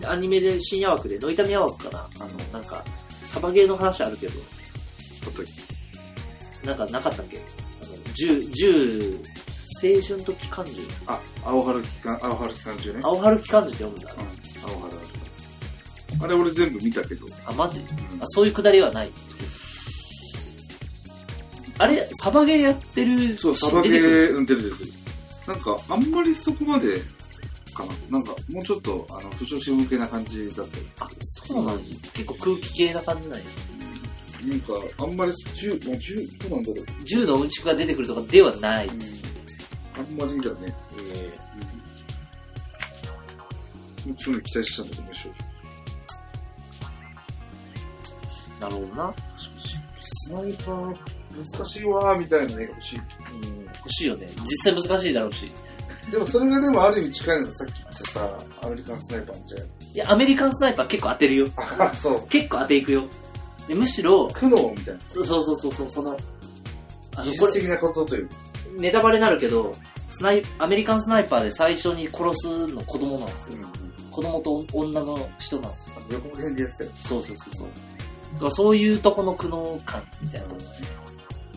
[0.07, 2.07] アニメで深夜枠で、ノイタミヤ枠かな。
[2.19, 2.83] あの、なんか、
[3.31, 4.33] サバゲーの話あるけど、
[6.65, 7.37] なんかなかったっけ？
[7.37, 9.17] あの、銃、銃、
[9.81, 10.81] 青春と機関銃。
[11.07, 12.99] あ、青春期間、青春期間中ね。
[13.01, 14.13] 青春銃って読むんだ。
[14.13, 14.19] うん、
[14.69, 15.01] 青春
[16.21, 17.79] あれ俺全部見たけど、あ、マジ？
[17.79, 17.85] うん
[18.21, 19.11] あ、そういうくだりはない。
[21.77, 24.73] あれ、サバゲーやってるそう、サバゲー、うん、出る。
[25.47, 27.01] なんか、あんまりそこまで、
[27.73, 27.91] かな。
[28.09, 30.83] なんか、もうちょっと、あの、不調子向けな感じだったよ。
[30.99, 33.45] あ、そうなんです結構空気系な感じなんや。
[34.47, 36.85] なんか、あんまり、銃、もう銃、どうなんだろう。
[37.05, 38.87] 銃のうんちくが出てくるとかではない。
[38.87, 38.99] うん。
[39.97, 40.75] あんまりだね。
[44.05, 44.17] うん。
[44.17, 45.51] すごい期待してたんだけどね、正直。
[48.59, 49.13] なるほどな。
[49.99, 50.97] スナイパー、
[51.35, 52.99] 難しいわー、みたいな映画欲しい。
[52.99, 54.29] うん、欲しいよね。
[54.41, 55.51] 実際難しいだろうし。
[56.11, 59.59] でもそれがでもある意味近いのがさっき言ったさ、アメリカンスナイパーみたい
[59.93, 61.47] いや、アメリカンスナイパー結構当てるよ。
[61.77, 61.85] な。
[61.85, 62.27] あ、そう。
[62.27, 63.03] 結構当ていくよ。
[63.67, 65.01] でむしろ、苦悩みたいな。
[65.01, 66.11] そうそうそうそう、その、
[67.15, 68.35] あの、技これ、術的なことというか。
[68.77, 69.71] ネタバレになるけど、
[70.09, 73.67] スナイ、アメリカンスナイパーで最初に殺すの子供なんですよ。
[74.11, 75.95] 子供と女の人なんですよ。
[75.97, 76.89] あの予告編でやってたよ。
[76.99, 77.67] そうそうそうそう。
[78.33, 80.61] だからそういうとこの苦悩感みたいなとこ。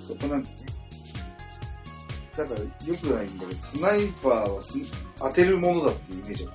[0.09, 0.57] そこなんだね。
[2.37, 2.67] だから、よ
[3.01, 4.79] くないんだけど、スナイパーはす
[5.19, 6.53] 当てるものだっていうイメージが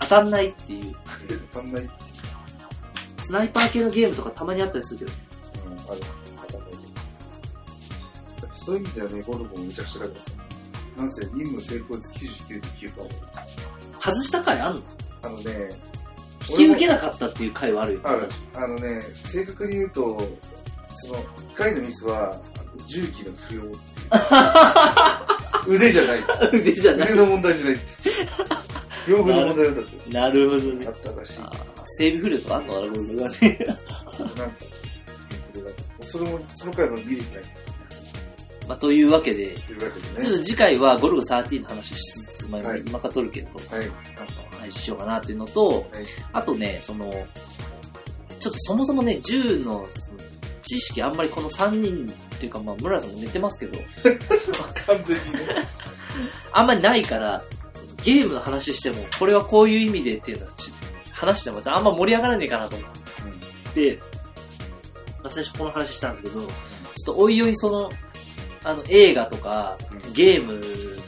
[0.00, 0.96] 当たんないっていう。
[1.52, 1.92] 当たんないって
[3.18, 5.12] スナイパー系のゲームとかたまにあったりするけど。
[5.66, 6.00] うん、ある。
[6.48, 6.72] 当たんない
[8.54, 10.42] そういう意味ではね、ゴルフもめちゃくちゃ楽ですよ。
[10.96, 14.80] なんせ、任務成功率99.9%外した回あんの？
[15.22, 15.70] あのね、
[16.48, 18.00] 引き受けなかったっていう回はあるよ。
[18.04, 18.28] ある。
[18.54, 20.18] あのね、正確に言うと、
[20.96, 23.64] その、1回のミスは、あの重機の不要っ。
[25.68, 26.20] 腕じゃない。
[26.52, 27.20] 腕じゃない腕。
[27.20, 29.10] の問題じゃないって。
[29.12, 30.90] の問題だったってなるほどねあ。
[30.90, 31.38] ったらしい。
[31.40, 33.64] あー整備不良とかあんのかな、これがね。
[33.66, 34.24] なんか、こ
[35.54, 35.70] れが
[36.02, 37.44] それも、その回も見れてない
[38.68, 40.38] まあ、というわけで、というわけちょっ。
[40.38, 43.86] と次回はゴルゴ13の話をしつつ、まあ、はい今から撮るけど、はい。
[44.16, 45.86] なんか配信しようかなっていうのと、はい。
[46.34, 47.10] あとね、その、
[48.38, 50.20] ちょっとそもそもね、銃のその
[50.62, 52.06] 知識あんまりこの3人
[52.38, 53.76] っていうか、まあ、村さんも寝てますけど、
[54.86, 55.38] 完全にね。
[56.52, 57.42] あんまりないから、
[58.04, 60.72] ゲームの話しても、これはこういう意味でっていうのはち
[61.12, 62.90] 話してもあんま盛り上がらねえかなと思っ
[63.74, 63.98] て、
[65.20, 66.50] まあ、最初この話したんですけど、ちょっ
[67.04, 67.90] とおいおいその、
[68.64, 70.54] あの、映画とか、うんゲーム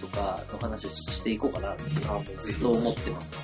[0.01, 2.53] とかの話をしていこうかなってあ、もうぜひ。
[2.53, 3.35] そう思ってます。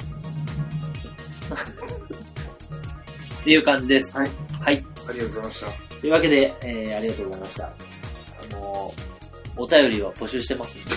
[3.40, 4.10] っていう感じです。
[4.12, 4.30] はい。
[4.60, 4.84] はい。
[5.08, 5.85] ありがとうございました。
[6.06, 7.66] というわけで、えー、ありがとうございました。
[7.66, 7.72] あ
[8.52, 10.92] のー、お便りは募集してますんで、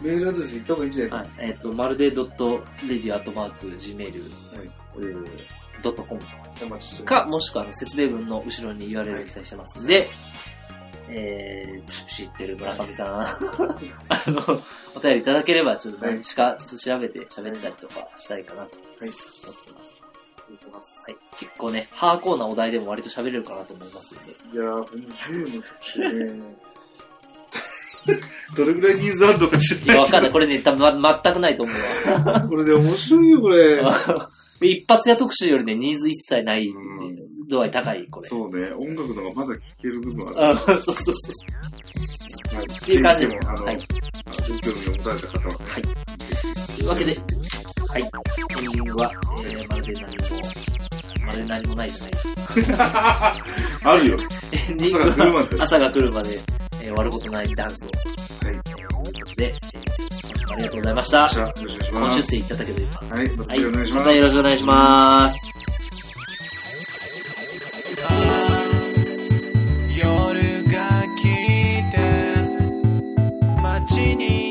[0.00, 1.30] メールアドレス言った方がいいんじゃないはい。
[1.36, 4.70] えっ、と、まるでドットレディアットマーク Gmail はい。
[5.82, 6.20] ドットコム
[7.04, 7.26] か。
[7.26, 10.08] もしくはあの説明文の後ろに URL を記載してますんで、
[11.10, 13.26] えー、知ってる村上さん、 あ
[14.28, 14.62] の、
[14.96, 19.10] お便りいただければ、ちょっと何しかちょっと調べて喋ったりとかしたいかなとはい。
[19.10, 20.03] 思ってます。
[20.48, 20.92] 言ってます。
[21.06, 21.16] はい。
[21.38, 24.58] 結構ね、ハーコーなお題でも割と喋れるかなと思いますんで。
[24.58, 25.02] いやー、この
[25.46, 26.56] 銃の特集ね。
[28.56, 30.32] どれぐらいニーズあるのか知いや、らないわかんない。
[30.32, 32.40] これね、多分ま全くないと思うわ。
[32.48, 33.82] これで面白いよ、これ。
[34.60, 36.74] 一発屋特集よりね、ニーズ一切ない、う
[37.48, 38.28] 度合い高い、これ。
[38.28, 40.54] そうね、音楽の方がまだ聴ける部分ある。
[40.54, 42.56] あそうそうそう。
[42.56, 42.64] はい。
[42.64, 43.76] っっていう感じですはい
[44.48, 45.64] 勉強に持たれた方はね。
[45.66, 45.82] はい。
[45.82, 47.18] というわけで、
[47.94, 48.02] はい。
[48.02, 49.12] エンディングは、
[49.44, 50.24] えー、まるで何も、
[51.24, 52.12] まるで何もないじゃない。
[53.84, 54.18] あるよ。
[54.50, 55.62] エンディングは朝が来るまで。
[55.62, 57.90] 朝が来るまで、えー終わることないダンスを。
[58.46, 58.56] はい。
[59.36, 61.18] で、えーありがとうございました。
[61.18, 62.24] よろしくお願いし今週っ。
[62.24, 62.90] て言っちゃったけど、今。
[63.16, 63.58] はい、またはい。
[63.58, 63.96] 次回お願いしま。
[63.96, 65.38] ますたよろしくお願いします。
[69.96, 71.22] 夜が来
[71.92, 71.96] て
[73.62, 74.43] 街に